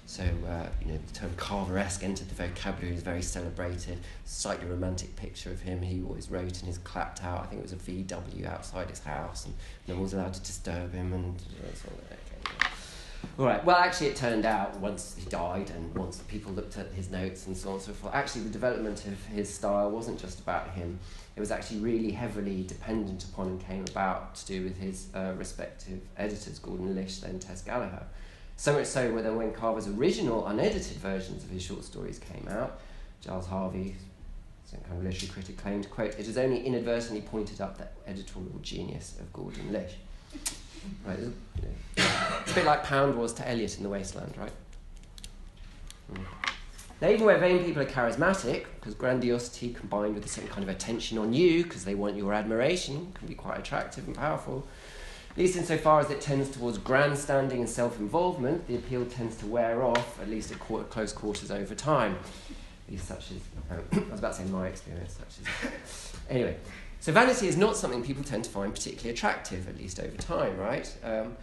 [0.07, 3.99] So, uh, you know, the term Carveresque entered the vocabulary, is very celebrated.
[4.25, 5.83] Slightly romantic picture of him.
[5.83, 9.01] He always wrote in his clapped out, I think it was a VW outside his
[9.01, 9.55] house, and
[9.89, 11.13] no one was allowed to disturb him.
[11.13, 12.71] And uh, so, okay.
[13.37, 16.93] All right, well, actually, it turned out once he died and once people looked at
[16.93, 20.21] his notes and so on and so forth, actually, the development of his style wasn't
[20.21, 21.01] just about him.
[21.35, 25.35] It was actually really heavily dependent upon and came about to do with his uh,
[25.37, 28.07] respective editors, Gordon Lish and Tess Gallagher.
[28.57, 32.81] So much so that when Carver's original unedited versions of his short stories came out,
[33.21, 33.95] Giles Harvey,
[34.65, 38.59] some kind of literary critic, claimed, quote, it has only inadvertently pointed up the editorial
[38.63, 39.93] genius of Gordon Lish.
[41.05, 41.33] Right, you know,
[41.97, 44.53] it's a bit like Pound was to Eliot in The Wasteland, right?
[46.13, 46.25] Mm.
[47.01, 50.69] Now, even where vain people are charismatic, because grandiosity combined with a certain kind of
[50.69, 54.67] attention on you, because they want your admiration, can be quite attractive and powerful,
[55.37, 59.47] at least insofar as it tends towards grandstanding and self involvement, the appeal tends to
[59.47, 62.17] wear off, at least at close quarters over time.
[62.87, 63.39] At least such as,
[63.71, 66.13] um, I was about to say my experience, such as.
[66.31, 66.57] anyway,
[67.01, 70.57] so vanity is not something people tend to find particularly attractive, at least over time,
[70.57, 70.97] right?
[71.05, 71.37] Um,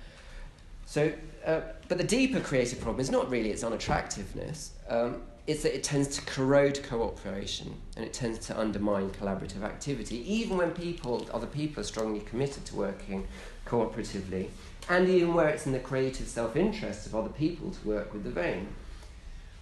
[0.88, 1.14] so,
[1.46, 4.72] uh, but the deeper creative problem is not really its unattractiveness.
[4.90, 10.18] Um, it's that it tends to corrode cooperation and it tends to undermine collaborative activity,
[10.32, 13.28] even when people, other people, are strongly committed to working
[13.66, 14.50] cooperatively,
[14.90, 18.24] and even where it's in the creative self interest of other people to work with
[18.24, 18.68] the vain.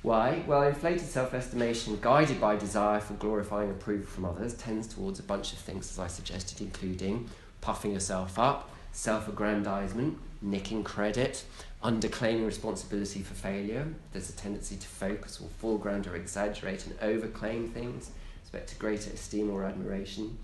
[0.02, 0.44] Why?
[0.48, 5.24] Well, inflated self estimation, guided by desire for glorifying approval from others, tends towards a
[5.24, 7.30] bunch of things, as I suggested, including
[7.62, 11.44] puffing yourself up, self aggrandizement, nicking credit,
[11.84, 13.88] underclaiming responsibility for failure.
[14.12, 18.12] There's a tendency to focus or foreground or exaggerate and overclaim things,
[18.42, 20.38] expect a greater esteem or admiration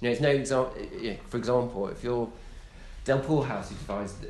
[0.00, 0.74] You know, it's no example.
[1.28, 2.30] For example, if you're
[3.04, 4.26] Del Paulhus, who devised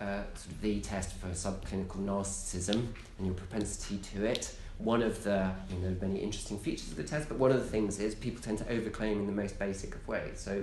[0.00, 4.54] uh, sort of the test for subclinical narcissism and your propensity to it.
[4.78, 7.66] One of the, you know, many interesting features of the test, but one of the
[7.66, 10.38] things is people tend to overclaim in the most basic of ways.
[10.38, 10.62] So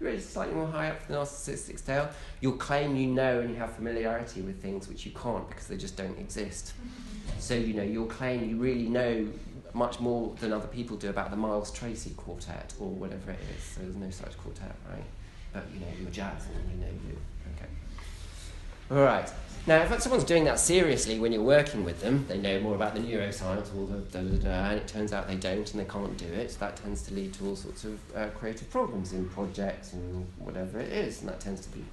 [0.00, 3.72] you're slightly more high up the narcissistic scale, you'll claim you know and you have
[3.74, 6.72] familiarity with things which you can't because they just don't exist.
[7.38, 9.28] So, you know, you'll claim you really know
[9.74, 13.64] much more than other people do about the Miles Tracy quartet or whatever it is.
[13.64, 15.04] So there's no such quartet, right?
[15.52, 17.18] But, you know, you're jazz and you know you.
[17.56, 17.68] Okay.
[18.90, 19.30] All right.
[19.64, 22.94] Now, if someone's doing that seriously when you're working with them, they know more about
[22.94, 25.84] the neuroscience, all the da, da, da, and it turns out they don't and they
[25.84, 26.56] can't do it.
[26.58, 30.80] That tends to lead to all sorts of uh, creative problems in projects and whatever
[30.80, 31.84] it is, and that tends to be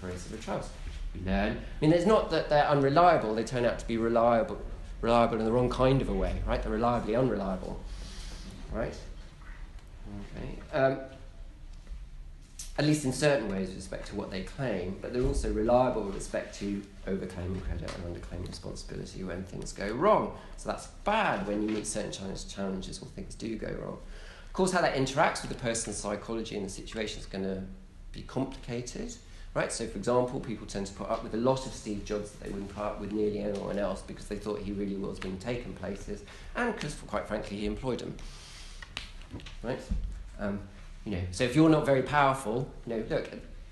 [0.00, 0.70] corrosive of trust.
[1.14, 1.58] We learn.
[1.58, 4.60] I mean, it's not that they're unreliable; they turn out to be reliable,
[5.00, 6.60] reliable in the wrong kind of a way, right?
[6.60, 7.78] They're reliably unreliable,
[8.72, 8.96] right?
[10.36, 10.58] Okay.
[10.76, 10.98] Um,
[12.82, 16.02] at least in certain ways with respect to what they claim, but they're also reliable
[16.02, 20.36] with respect to overclaiming credit and underclaiming responsibility when things go wrong.
[20.56, 23.98] So that's bad when you meet certain challenges or things do go wrong.
[24.46, 27.62] Of course, how that interacts with the person's psychology and the situation is going to
[28.10, 29.14] be complicated.
[29.54, 32.30] Right, so for example, people tend to put up with a lot of Steve Jobs
[32.32, 35.18] that they wouldn't put up with nearly anyone else because they thought he really was
[35.18, 36.22] being taken places,
[36.56, 38.16] and because, quite frankly, he employed them.
[39.62, 39.78] Right,
[40.38, 40.58] um,
[41.04, 43.28] you know, so if you're not very powerful, you know, look,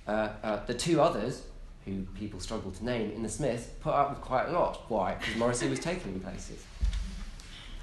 [0.07, 1.43] uh, uh, the two others
[1.85, 4.83] who people struggle to name in the Smiths put up with quite a lot.
[4.89, 5.15] Why?
[5.15, 6.65] Because Morrissey was taken in places.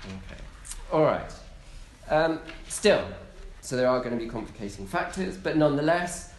[0.05, 0.41] Okay.
[0.91, 1.31] All right.
[2.09, 3.05] Um, still,
[3.61, 6.33] so there are going to be complicating factors, but nonetheless,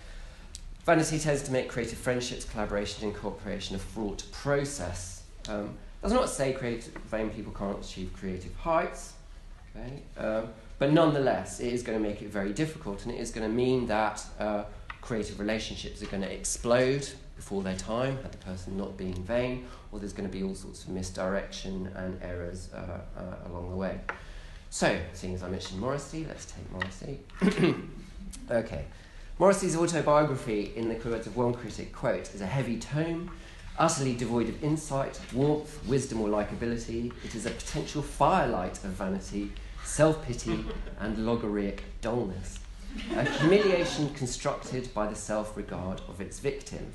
[0.84, 5.22] vanity tends to make creative friendships, collaboration, and cooperation a fraught process.
[5.48, 9.14] Um, does not say creative, vain people can't achieve creative heights.
[9.76, 10.02] Okay.
[10.16, 13.48] Um, but nonetheless, it is going to make it very difficult, and it is going
[13.48, 14.64] to mean that uh,
[15.00, 19.66] creative relationships are going to explode before their time, had the person not being vain,
[19.90, 23.76] or there's going to be all sorts of misdirection and errors uh, uh, along the
[23.76, 24.00] way.
[24.70, 27.20] So, seeing as I mentioned Morrissey, let's take Morrissey.
[28.50, 28.84] okay.
[29.38, 33.30] Morrissey's autobiography, in the words of one critic, quote, is a heavy tome,
[33.78, 37.12] utterly devoid of insight, warmth, wisdom, or likability.
[37.24, 39.52] It is a potential firelight of vanity
[39.84, 40.64] self pity,
[41.00, 42.58] and logorrheic dullness.
[43.14, 46.92] A humiliation constructed by the self regard of its victim.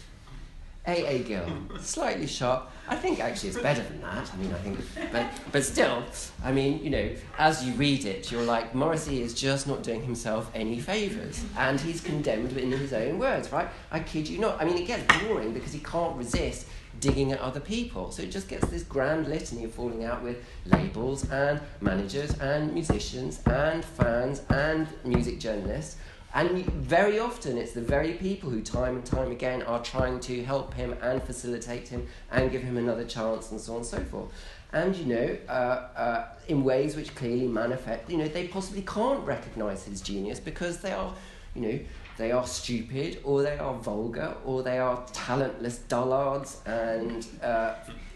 [0.86, 1.48] AA Gill,
[1.80, 2.70] slightly sharp.
[2.90, 4.30] I think actually it's better than that.
[4.34, 4.80] I mean, I think,
[5.14, 6.04] but, but still,
[6.44, 10.04] I mean, you know, as you read it, you're like, Morrissey is just not doing
[10.04, 11.42] himself any favours.
[11.58, 13.70] And he's condemned in his own words, right?
[13.92, 14.62] I kid you not.
[14.62, 16.68] I mean, it gets boring because he can't resist
[17.00, 18.12] digging at other people.
[18.12, 22.74] So it just gets this grand litany of falling out with labels and managers and
[22.74, 25.98] musicians and fans and music journalists.
[26.36, 30.44] And very often it's the very people who, time and time again, are trying to
[30.44, 34.00] help him and facilitate him and give him another chance and so on and so
[34.06, 34.32] forth.
[34.72, 39.24] And, you know, uh, uh, in ways which clearly manifest, you know, they possibly can't
[39.24, 41.14] recognize his genius because they are,
[41.54, 41.80] you know,
[42.18, 47.26] they are stupid or they are vulgar or they are talentless dullards and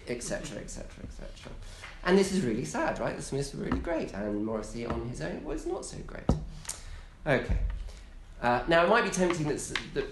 [0.07, 1.51] etc etc etc
[2.05, 3.15] and this is really sad right?
[3.15, 6.29] The smiths were really great and morrissey on his own was not so great.
[7.25, 7.57] Okay.
[8.41, 10.05] Uh, now it might be tempting that,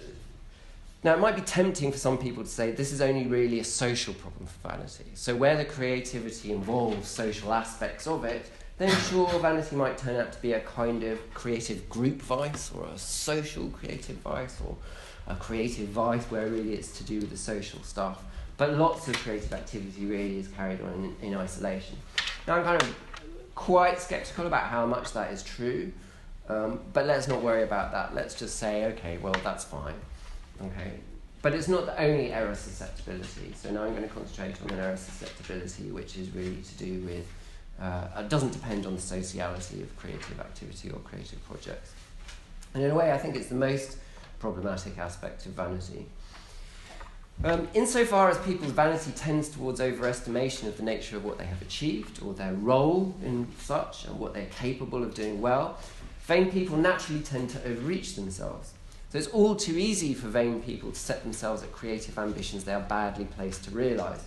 [1.06, 3.64] now, it might be tempting for some people to say this is only really a
[3.64, 5.12] social problem for vanity.
[5.14, 10.34] So, where the creativity involves social aspects of it, then sure, vanity might turn out
[10.34, 14.76] to be a kind of creative group vice or a social creative vice or
[15.28, 18.24] a creative vice where really it's to do with the social stuff.
[18.58, 21.98] But lots of creative activity really is carried on in, in isolation.
[22.48, 22.96] Now, I'm kind of
[23.54, 25.92] quite skeptical about how much that is true,
[26.48, 28.14] um, but let's not worry about that.
[28.14, 29.96] Let's just say, okay, well, that's fine.
[30.62, 30.92] Okay.
[31.42, 33.54] But it's not the only error susceptibility.
[33.56, 37.02] So now I'm going to concentrate on an error susceptibility, which is really to do
[37.02, 37.26] with
[37.80, 41.94] uh, it doesn't depend on the sociality of creative activity or creative projects.
[42.74, 43.98] And in a way, I think it's the most
[44.40, 46.06] problematic aspect of vanity.
[47.44, 51.62] Um, insofar as people's vanity tends towards overestimation of the nature of what they have
[51.62, 55.78] achieved or their role in such and what they're capable of doing well,
[56.22, 58.74] vain people naturally tend to overreach themselves.
[59.10, 62.74] So it's all too easy for vain people to set themselves at creative ambitions they
[62.74, 64.24] are badly placed to realise.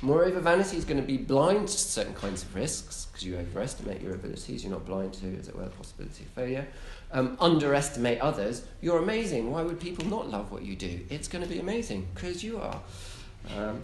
[0.00, 4.00] Moreover, vanity is going to be blind to certain kinds of risks because you overestimate
[4.00, 4.62] your abilities.
[4.62, 6.66] You're not blind to, as it were, the possibility of failure.
[7.10, 8.62] Um, underestimate others.
[8.80, 9.50] You're amazing.
[9.50, 11.00] Why would people not love what you do?
[11.10, 12.80] It's going to be amazing because you are.
[13.56, 13.82] Um,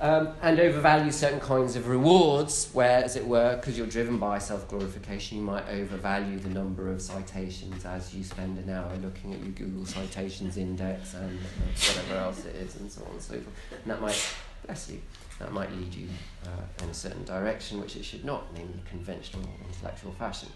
[0.00, 4.38] Um, and overvalue certain kinds of rewards, where, as it were, because you're driven by
[4.38, 9.34] self glorification, you might overvalue the number of citations as you spend an hour looking
[9.34, 11.40] at your Google Citations Index and
[11.88, 13.56] whatever else it is, and so on and so forth.
[13.82, 14.34] And that might,
[14.64, 15.00] bless you,
[15.38, 16.08] that might lead you
[16.44, 20.48] uh, in a certain direction, which it should not, namely conventional intellectual fashion.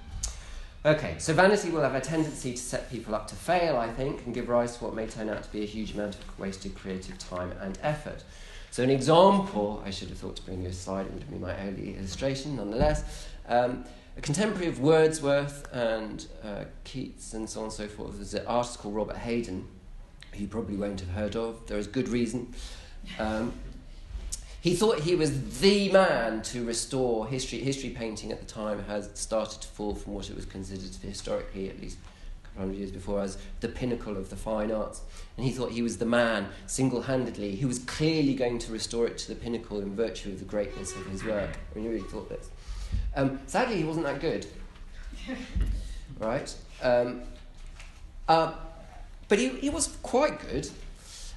[0.84, 4.24] Okay, so vanity will have a tendency to set people up to fail, I think,
[4.26, 6.74] and give rise to what may turn out to be a huge amount of wasted
[6.74, 8.24] creative time and effort.
[8.72, 11.38] So, an example, I should have thought to bring you a slide, it would be
[11.38, 13.28] my early illustration nonetheless.
[13.46, 13.84] Um,
[14.16, 18.44] a contemporary of Wordsworth and uh, Keats and so on and so forth is an
[18.46, 19.68] artist called Robert Haydon,
[20.32, 21.64] who you probably won't have heard of.
[21.66, 22.52] There is good reason.
[23.18, 23.52] Um,
[24.62, 27.58] he thought he was the man to restore history.
[27.58, 31.68] History painting at the time has started to fall from what it was considered historically,
[31.68, 35.00] at least a couple hundred years before, as the pinnacle of the fine arts.
[35.36, 39.08] And he thought he was the man, single handedly, who was clearly going to restore
[39.08, 41.50] it to the pinnacle in virtue of the greatness of his work.
[41.50, 42.48] I mean, he really thought this.
[43.16, 44.46] Um, sadly, he wasn't that good.
[46.20, 46.54] right?
[46.80, 47.22] Um,
[48.28, 48.52] uh,
[49.26, 50.70] but he, he was quite good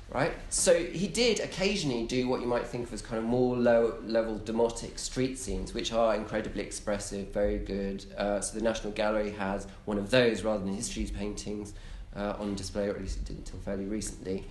[0.09, 0.33] right?
[0.49, 3.95] So he did occasionally do what you might think of as kind of more low
[4.05, 8.05] level demotic street scenes, which are incredibly expressive, very good.
[8.17, 11.73] Uh, so the National Gallery has one of those rather than history's paintings
[12.15, 14.45] uh, on display, or at least it did until fairly recently.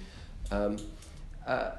[0.51, 0.77] Um,
[1.47, 1.73] uh,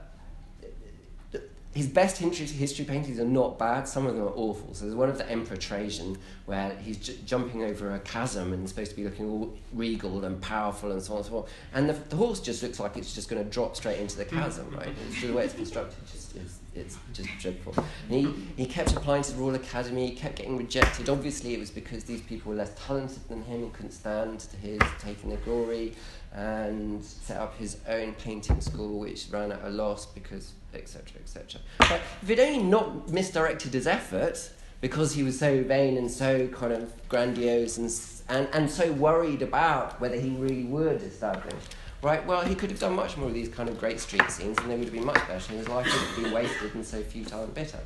[1.75, 4.73] his best history paintings are not bad, some of them are awful.
[4.73, 8.61] So there's one of the Emperor Trajan where he's j- jumping over a chasm and
[8.61, 11.51] he's supposed to be looking all regal and powerful and so on and so forth.
[11.73, 14.23] And the, the horse just looks like it's just going to drop straight into the
[14.23, 14.87] chasm, right?
[15.09, 17.75] It's the way it's constructed, just, it's, it's just dreadful.
[18.09, 21.09] And he, he kept applying to the Royal Academy, he kept getting rejected.
[21.09, 24.55] Obviously, it was because these people were less talented than him and couldn't stand to
[24.57, 25.93] his taking the glory
[26.33, 31.61] and set up his own painting school, which ran at a loss because etc., etc.
[31.79, 34.51] But if he'd only not misdirected his effort
[34.81, 37.91] because he was so vain and so kind of grandiose and,
[38.29, 41.63] and, and so worried about whether he really would establish,
[42.01, 42.25] right?
[42.25, 44.69] Well, he could have done much more of these kind of great street scenes and
[44.69, 47.01] they would have been much better and his life would have been wasted and so
[47.01, 47.79] futile and bitter.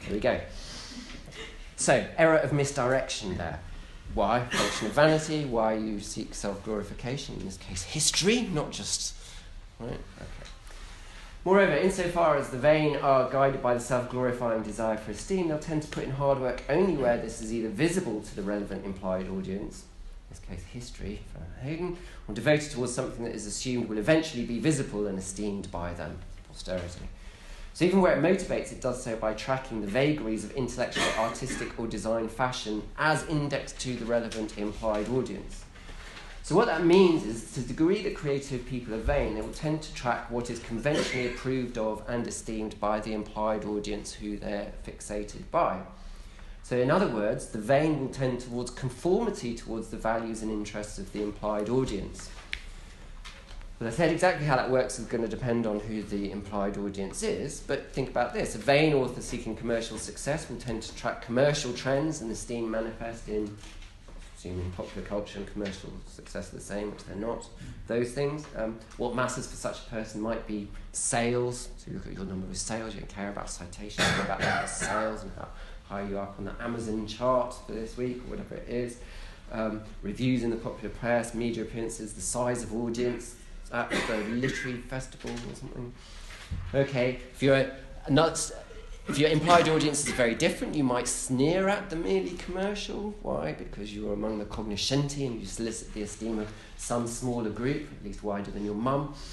[0.00, 0.40] Here we go.
[1.76, 3.60] So, error of misdirection there.
[4.14, 4.44] Why?
[4.46, 5.44] Function of vanity.
[5.44, 9.14] Why you seek self glorification, in this case, history, not just.
[9.80, 9.90] Right?
[9.90, 10.43] Okay.
[11.44, 15.58] Moreover, insofar as the vain are guided by the self glorifying desire for esteem, they'll
[15.58, 18.86] tend to put in hard work only where this is either visible to the relevant
[18.86, 23.90] implied audience, in this case history for Haydon, or devoted towards something that is assumed
[23.90, 26.16] will eventually be visible and esteemed by them,
[26.48, 27.10] posterity.
[27.74, 31.78] So, even where it motivates, it does so by tracking the vagaries of intellectual, artistic,
[31.78, 35.63] or design fashion as indexed to the relevant implied audience.
[36.44, 39.48] So what that means is to the degree that creative people are vain, they will
[39.48, 44.36] tend to track what is conventionally approved of and esteemed by the implied audience who
[44.36, 45.80] they're fixated by.
[46.62, 50.98] So in other words, the vain will tend towards conformity towards the values and interests
[50.98, 52.28] of the implied audience.
[53.80, 56.76] Well, I said exactly how that works is going to depend on who the implied
[56.76, 58.54] audience is, but think about this.
[58.54, 63.30] A vain author seeking commercial success will tend to track commercial trends and esteem manifest
[63.30, 63.56] in
[64.44, 67.48] assuming popular culture and commercial success are the same, which they're not,
[67.86, 68.44] those things.
[68.56, 71.70] Um, what matters for such a person might be sales.
[71.78, 74.36] So you look at your number of sales, you don't care about citations, you care
[74.36, 75.48] about sales and how
[75.84, 78.98] high you are up on the Amazon chart for this week or whatever it is.
[79.50, 83.36] Um, reviews in the popular press, media appearances, the size of audience
[83.72, 85.92] at the literary festival or something.
[86.74, 87.72] Okay, if you're a,
[88.10, 88.50] not
[89.08, 93.14] if your implied audience is very different, you might sneer at the merely commercial.
[93.20, 93.52] Why?
[93.52, 98.04] Because you're among the cognoscenti and you solicit the esteem of some smaller group, at
[98.04, 99.14] least wider than your mum.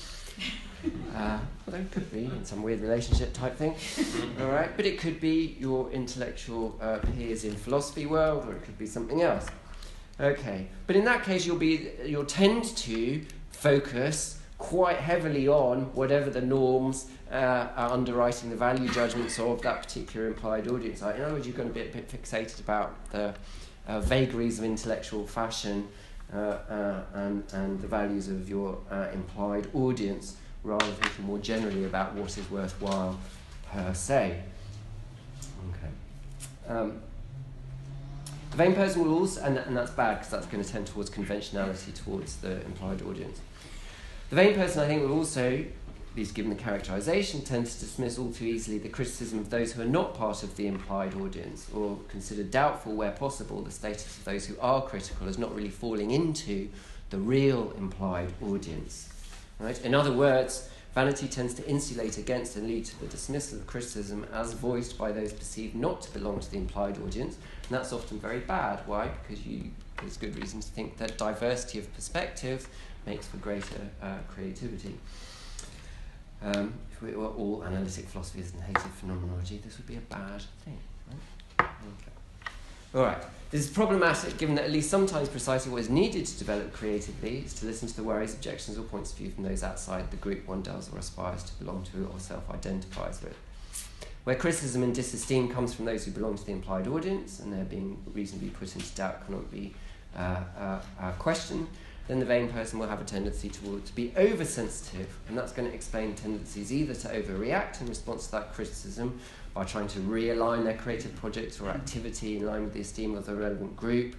[1.15, 3.75] Uh, although it could be in some weird relationship type thing.
[4.41, 8.63] All right, but it could be your intellectual uh, peers in philosophy world, or it
[8.63, 9.45] could be something else.
[10.19, 16.29] Okay, but in that case, you'll be you'll tend to focus quite heavily on whatever
[16.29, 21.01] the norms uh, are underwriting the value judgments of that particular implied audience.
[21.01, 23.33] In other words, you're going to be a bit fixated about the
[23.87, 25.87] uh, vagaries of intellectual fashion
[26.31, 31.39] uh, uh and, and the values of your uh, implied audience rather than thinking more
[31.39, 33.19] generally about what is worthwhile
[33.71, 34.43] per se.
[35.69, 36.73] Okay.
[36.73, 37.01] Um,
[38.51, 41.91] the vain person also, and, and that's bad because that's going to tend towards conventionality
[41.93, 43.41] towards the implied audience.
[44.31, 48.17] The vain person, I think, will also at least given the characterization, tends to dismiss
[48.17, 51.69] all too easily the criticism of those who are not part of the implied audience,
[51.73, 55.69] or consider doubtful where possible the status of those who are critical as not really
[55.69, 56.69] falling into
[57.09, 59.09] the real implied audience.
[59.59, 59.83] Right?
[59.83, 64.25] In other words, Vanity tends to insulate against and lead to the dismissal of criticism
[64.33, 68.17] as voiced by those perceived not to belong to the implied audience, and that's often
[68.17, 68.79] very bad.
[68.85, 69.09] Why?
[69.27, 72.69] Because you, there's good reason to think that diversity of perspective
[73.05, 74.95] makes for greater uh, creativity.
[76.43, 80.41] Um, if we were all analytic philosophers and hated phenomenology, this would be a bad
[80.65, 80.77] thing.
[81.07, 81.69] Right?
[81.69, 82.11] Okay.
[82.95, 83.23] All right.
[83.51, 87.39] This is problematic given that at least sometimes precisely what is needed to develop creatively
[87.39, 90.17] is to listen to the worries, objections, or points of view from those outside the
[90.17, 93.35] group one does or aspires to belong to or self identifies with.
[94.23, 97.65] Where criticism and disesteem comes from those who belong to the implied audience and they're
[97.65, 99.73] being reasonably put into doubt cannot be
[100.15, 101.67] uh, uh, uh, questioned,
[102.07, 105.67] then the vain person will have a tendency to, to be oversensitive, and that's going
[105.67, 109.19] to explain tendencies either to overreact in response to that criticism
[109.53, 113.25] by trying to realign their creative projects or activity in line with the esteem of
[113.25, 114.15] the relevant group,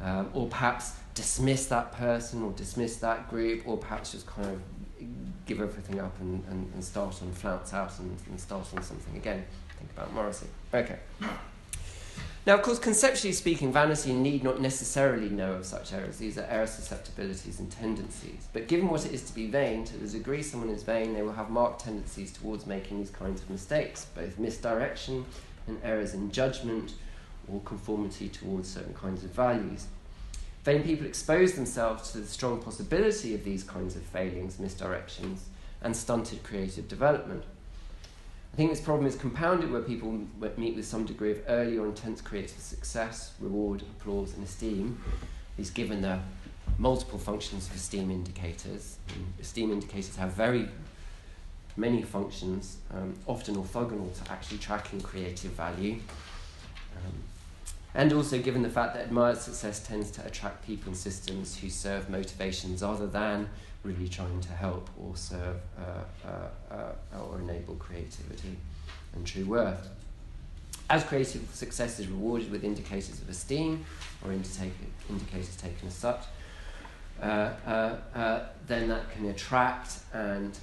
[0.00, 4.60] um, or perhaps dismiss that person or dismiss that group, or perhaps just kind of
[5.46, 9.16] give everything up and, and, and start on flounce out and, and start on something
[9.16, 9.44] again.
[9.78, 10.48] Think about Morrissey.
[10.74, 10.98] Okay.
[12.46, 16.18] Now, of course, conceptually speaking, vanity need not necessarily know of such errors.
[16.18, 18.46] These are error susceptibilities and tendencies.
[18.52, 21.22] But given what it is to be vain, to the degree someone is vain, they
[21.22, 25.26] will have marked tendencies towards making these kinds of mistakes, both misdirection
[25.66, 26.94] and errors in judgment
[27.52, 29.86] or conformity towards certain kinds of values.
[30.62, 35.40] Vain people expose themselves to the strong possibility of these kinds of failings, misdirections,
[35.82, 37.42] and stunted creative development.
[38.56, 40.18] I think this problem is compounded where people
[40.56, 44.98] meet with some degree of early or intense creative success, reward, applause, and esteem.
[45.58, 46.20] These given the
[46.78, 48.96] multiple functions of esteem indicators.
[49.14, 50.70] And esteem indicators have very
[51.76, 55.98] many functions, um, often orthogonal to actually tracking creative value.
[56.96, 57.12] Um,
[57.96, 61.70] and also given the fact that admired success tends to attract people and systems who
[61.70, 63.48] serve motivations other than
[63.82, 68.54] really trying to help or serve uh, uh, uh, or enable creativity
[69.14, 69.88] and true worth.
[70.90, 73.86] As creative success is rewarded with indicators of esteem
[74.22, 76.20] or indicators taken as such,
[77.22, 80.58] uh, uh, uh, then that can attract and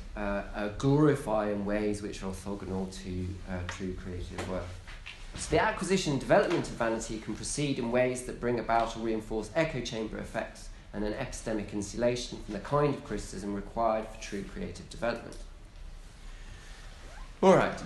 [0.78, 3.28] glorify in ways which are orthogonal to
[3.68, 4.83] true creative worth.
[5.36, 9.00] So the acquisition and development of vanity can proceed in ways that bring about or
[9.00, 14.22] reinforce echo chamber effects and an epistemic insulation from the kind of criticism required for
[14.22, 15.36] true creative development.
[17.42, 17.78] All right.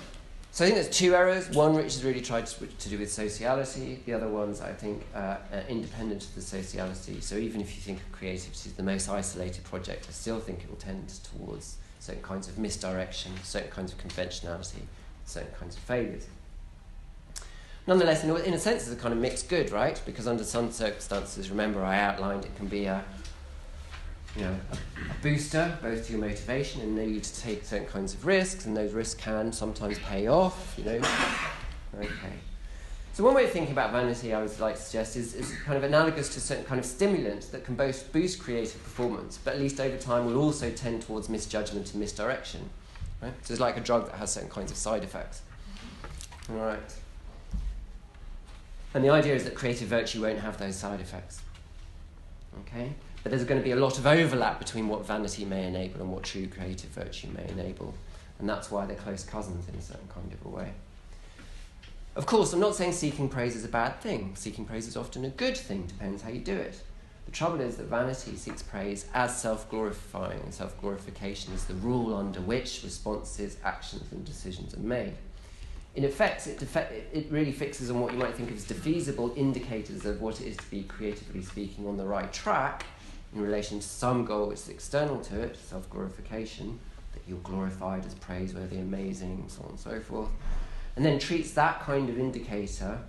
[0.51, 1.49] So I think there's two errors.
[1.51, 4.01] One which is really tried to, to do with sociality.
[4.05, 5.37] The other one's, I think, uh, uh,
[5.69, 7.21] independent of the sociality.
[7.21, 10.63] So even if you think of creativity as the most isolated project, I still think
[10.63, 14.81] it will tend towards certain kinds of misdirection, certain kinds of conventionality,
[15.25, 16.25] certain kinds of failures.
[17.87, 19.99] Nonetheless, in a, in a sense, it's a kind of mixed good, right?
[20.05, 23.03] Because under some circumstances, remember I outlined it can be a,
[24.35, 24.77] you know, a,
[25.23, 28.75] booster both to your motivation and enable you to take certain kinds of risks, and
[28.75, 31.01] those risks can sometimes pay off, you know.
[31.97, 32.33] Okay.
[33.13, 35.77] So one way of thinking about vanity, I would like to suggest, is, is kind
[35.77, 39.59] of analogous to certain kind of stimulants that can both boost creative performance, but at
[39.59, 42.69] least over time will also tend towards misjudgment and misdirection.
[43.21, 43.33] Right?
[43.41, 45.41] So it's like a drug that has certain kinds of side effects.
[46.51, 46.93] All right.
[48.97, 51.39] And the idea is that creative virtue won't have those side effects.
[52.61, 52.93] Okay?
[53.21, 56.11] But there's going to be a lot of overlap between what vanity may enable and
[56.11, 57.93] what true creative virtue may enable.
[58.39, 60.71] And that's why they're close cousins in a certain kind of a way.
[62.15, 64.31] Of course, I'm not saying seeking praise is a bad thing.
[64.33, 66.81] Seeking praise is often a good thing, depends how you do it.
[67.27, 71.75] The trouble is that vanity seeks praise as self glorifying, and self glorification is the
[71.75, 75.13] rule under which responses, actions, and decisions are made
[75.97, 76.61] in effect, it,
[77.11, 80.45] it really fixes on what you might think of as defeasible indicators of what it
[80.45, 82.85] is to be, creatively speaking, on the right track
[83.33, 86.79] in relation to some goal which is external to it, self glorification,
[87.13, 90.29] that you're glorified as praiseworthy, amazing, so on and so forth,
[90.95, 92.99] and then treats that kind of indicator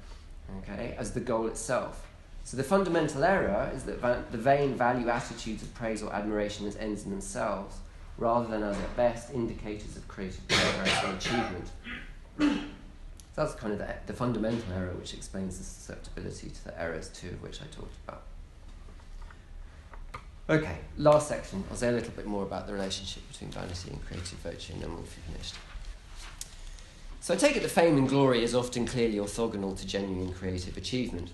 [0.61, 2.07] okay, as the goal itself.
[2.45, 6.67] So the fundamental error is that va- the vain value attitudes of praise or admiration
[6.67, 7.77] as ends in themselves,
[8.17, 11.71] rather than as at best indicators of creative progress and achievement
[13.39, 17.29] that's kind of the, the fundamental error which explains the susceptibility to the errors, two
[17.29, 18.23] of which I talked about.
[20.51, 21.63] Okay, last section.
[21.71, 24.83] I'll say a little bit more about the relationship between vanity and creative virtue, and
[24.83, 25.55] then we'll be finished.
[27.21, 30.77] So I take it that fame and glory is often clearly orthogonal to genuine creative
[30.77, 31.31] achievement.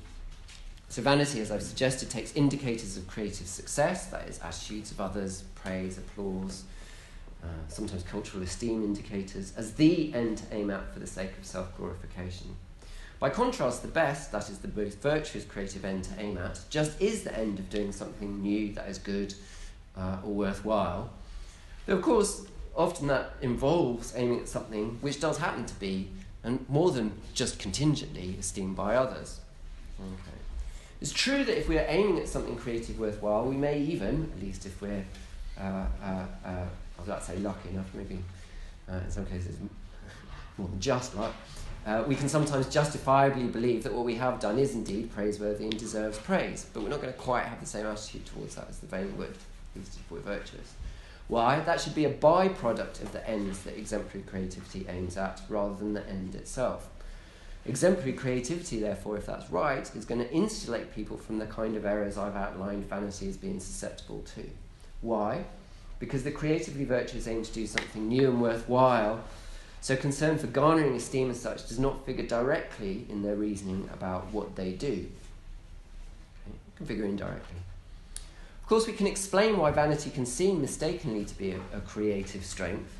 [0.90, 5.44] So vanity, as I've suggested, takes indicators of creative success, that is, attitudes of others,
[5.54, 6.64] praise, applause,
[7.44, 11.44] uh, sometimes cultural esteem indicators, as the end to aim at for the sake of
[11.44, 12.56] self glorification.
[13.20, 17.00] By contrast, the best, that is the most virtuous creative end to aim at, just
[17.00, 19.34] is the end of doing something new that is good
[19.96, 21.10] uh, or worthwhile.
[21.86, 26.08] But of course, often that involves aiming at something which does happen to be,
[26.42, 29.40] and more than just contingently, esteemed by others.
[30.00, 30.38] Okay.
[31.00, 34.42] It's true that if we are aiming at something creative worthwhile, we may even, at
[34.42, 35.04] least if we're,
[35.58, 36.66] uh, uh, uh,
[36.96, 38.18] I was about to say lucky enough, maybe
[38.88, 39.56] uh, in some cases
[40.58, 41.34] more than just luck,
[41.86, 45.78] uh, we can sometimes justifiably believe that what we have done is indeed praiseworthy and
[45.78, 48.78] deserves praise, but we're not going to quite have the same attitude towards that as
[48.78, 49.36] the vain would,
[49.76, 50.74] if virtuous.
[51.28, 51.60] Why?
[51.60, 55.94] That should be a byproduct of the ends that exemplary creativity aims at, rather than
[55.94, 56.88] the end itself.
[57.66, 61.86] Exemplary creativity, therefore, if that's right, is going to insulate people from the kind of
[61.86, 64.50] errors I've outlined vanity as being susceptible to.
[65.00, 65.44] Why?
[66.04, 69.24] Because the creatively virtuous aim to do something new and worthwhile,
[69.80, 74.30] so concern for garnering esteem as such does not figure directly in their reasoning about
[74.30, 75.06] what they do.
[76.46, 77.56] It can figure indirectly.
[78.62, 82.44] Of course, we can explain why vanity can seem mistakenly to be a, a creative
[82.44, 82.92] strength,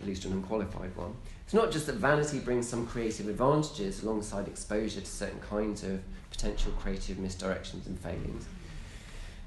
[0.00, 1.14] at least an unqualified one.
[1.44, 6.00] It's not just that vanity brings some creative advantages alongside exposure to certain kinds of
[6.32, 8.46] potential creative misdirections and failings.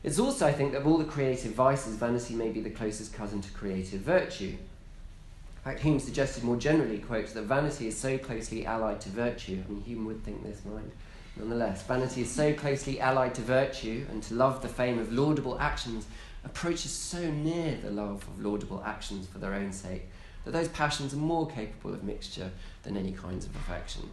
[0.07, 3.13] It's also, I think, that of all the creative vices, vanity may be the closest
[3.13, 4.55] cousin to creative virtue.
[4.55, 9.61] In fact, Hume suggested more generally, quote, that vanity is so closely allied to virtue.
[9.67, 10.93] I mean, Hume would think this, mind.
[11.35, 15.59] Nonetheless, vanity is so closely allied to virtue, and to love the fame of laudable
[15.59, 16.05] actions
[16.45, 20.07] approaches so near the love of laudable actions for their own sake
[20.45, 22.49] that those passions are more capable of mixture
[22.83, 24.09] than any kinds of affection.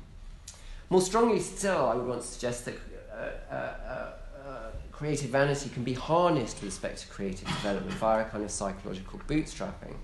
[0.91, 2.75] More strongly still, I would want to suggest that
[3.13, 4.13] uh, uh, uh,
[4.97, 9.21] creative vanity can be harnessed with respect to creative development via a kind of psychological
[9.27, 9.97] bootstrapping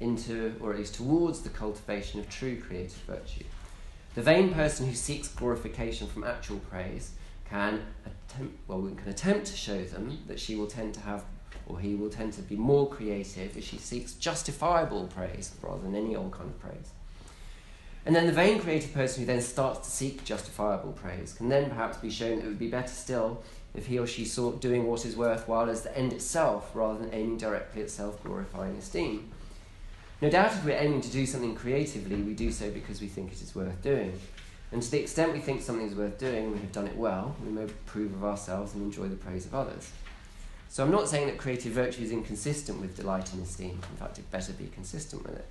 [0.00, 3.44] into, or at least towards, the cultivation of true creative virtue.
[4.14, 7.12] The vain person who seeks glorification from actual praise
[7.48, 11.24] can attempt, well, we can attempt to show them that she will tend to have
[11.66, 15.94] or he will tend to be more creative if she seeks justifiable praise rather than
[15.94, 16.90] any old kind of praise.
[18.06, 21.68] And then the vain creative person who then starts to seek justifiable praise can then
[21.68, 23.42] perhaps be shown that it would be better still
[23.74, 27.14] if he or she sought doing what is worthwhile as the end itself rather than
[27.14, 29.30] aiming directly at self glorifying esteem.
[30.20, 33.32] No doubt if we're aiming to do something creatively, we do so because we think
[33.32, 34.18] it is worth doing.
[34.72, 37.34] And to the extent we think something is worth doing we have done it well,
[37.44, 39.90] we may approve of ourselves and enjoy the praise of others.
[40.68, 43.80] So I'm not saying that creative virtue is inconsistent with delight and esteem.
[43.90, 45.46] In fact, it better be consistent with it.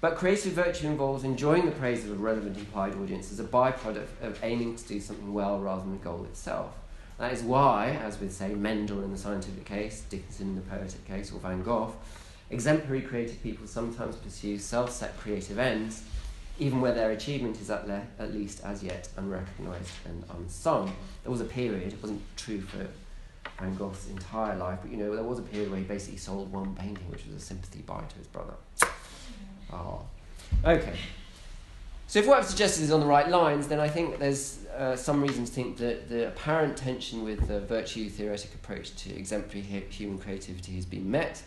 [0.00, 4.08] But creative virtue involves enjoying the praise of a relevant implied audience as a byproduct
[4.20, 6.72] of aiming to do something well rather than the goal itself.
[7.18, 11.04] That is why, as with, say, Mendel in the scientific case, Dickinson in the poetic
[11.04, 11.94] case, or Van Gogh,
[12.50, 16.04] exemplary creative people sometimes pursue self set creative ends,
[16.60, 20.92] even where their achievement is at, le- at least as yet unrecognised and unsung.
[21.24, 22.86] There was a period, it wasn't true for
[23.58, 24.78] Van Gogh's entire life.
[24.82, 27.34] But you know, there was a period where he basically sold one painting, which was
[27.34, 28.54] a sympathy buy to his brother.
[29.72, 30.02] Oh.
[30.64, 30.94] Okay.
[32.06, 34.96] So if what I've suggested is on the right lines, then I think there's uh,
[34.96, 40.18] some reasons think that the apparent tension with the virtue theoretic approach to exemplary human
[40.18, 41.42] creativity has been met.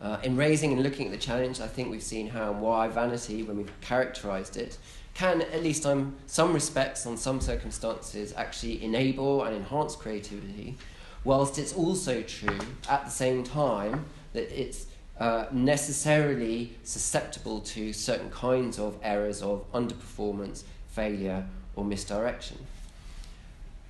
[0.00, 2.88] Uh, in raising and looking at the challenge, I think we've seen how and why
[2.88, 4.78] vanity, when we've characterised it,
[5.12, 10.76] can, at least on some respects, on some circumstances, actually enable and enhance creativity,
[11.24, 14.86] whilst it's also true at the same time that it's
[15.18, 21.44] uh, necessarily susceptible to certain kinds of errors of underperformance, failure,
[21.78, 22.58] or misdirection.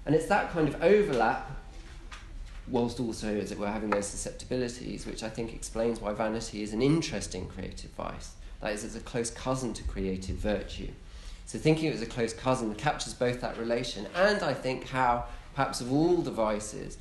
[0.05, 1.51] And it's that kind of overlap,
[2.68, 6.72] whilst also, as it were, having those susceptibilities, which I think explains why vanity is
[6.72, 8.32] an interesting creative vice.
[8.61, 10.89] That is, it's a close cousin to creative virtue.
[11.47, 15.24] So thinking it was a close cousin captures both that relation and I think how,
[15.55, 16.99] perhaps of all the vices,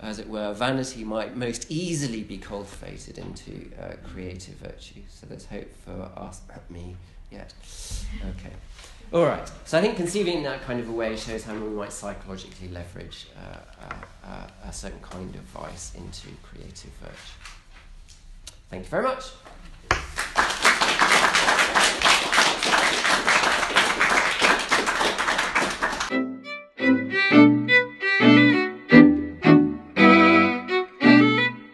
[0.00, 5.02] as it were, vanity might most easily be cultivated into uh, creative virtue.
[5.08, 6.96] So there's hope for us, me,
[7.30, 7.54] yet.
[8.20, 8.52] Okay.
[9.12, 9.50] All right.
[9.64, 12.68] So I think conceiving in that kind of a way shows how we might psychologically
[12.68, 13.94] leverage uh, uh,
[14.24, 17.38] uh a certain kind of vice into creative virtue.
[18.68, 19.26] Thank you very much.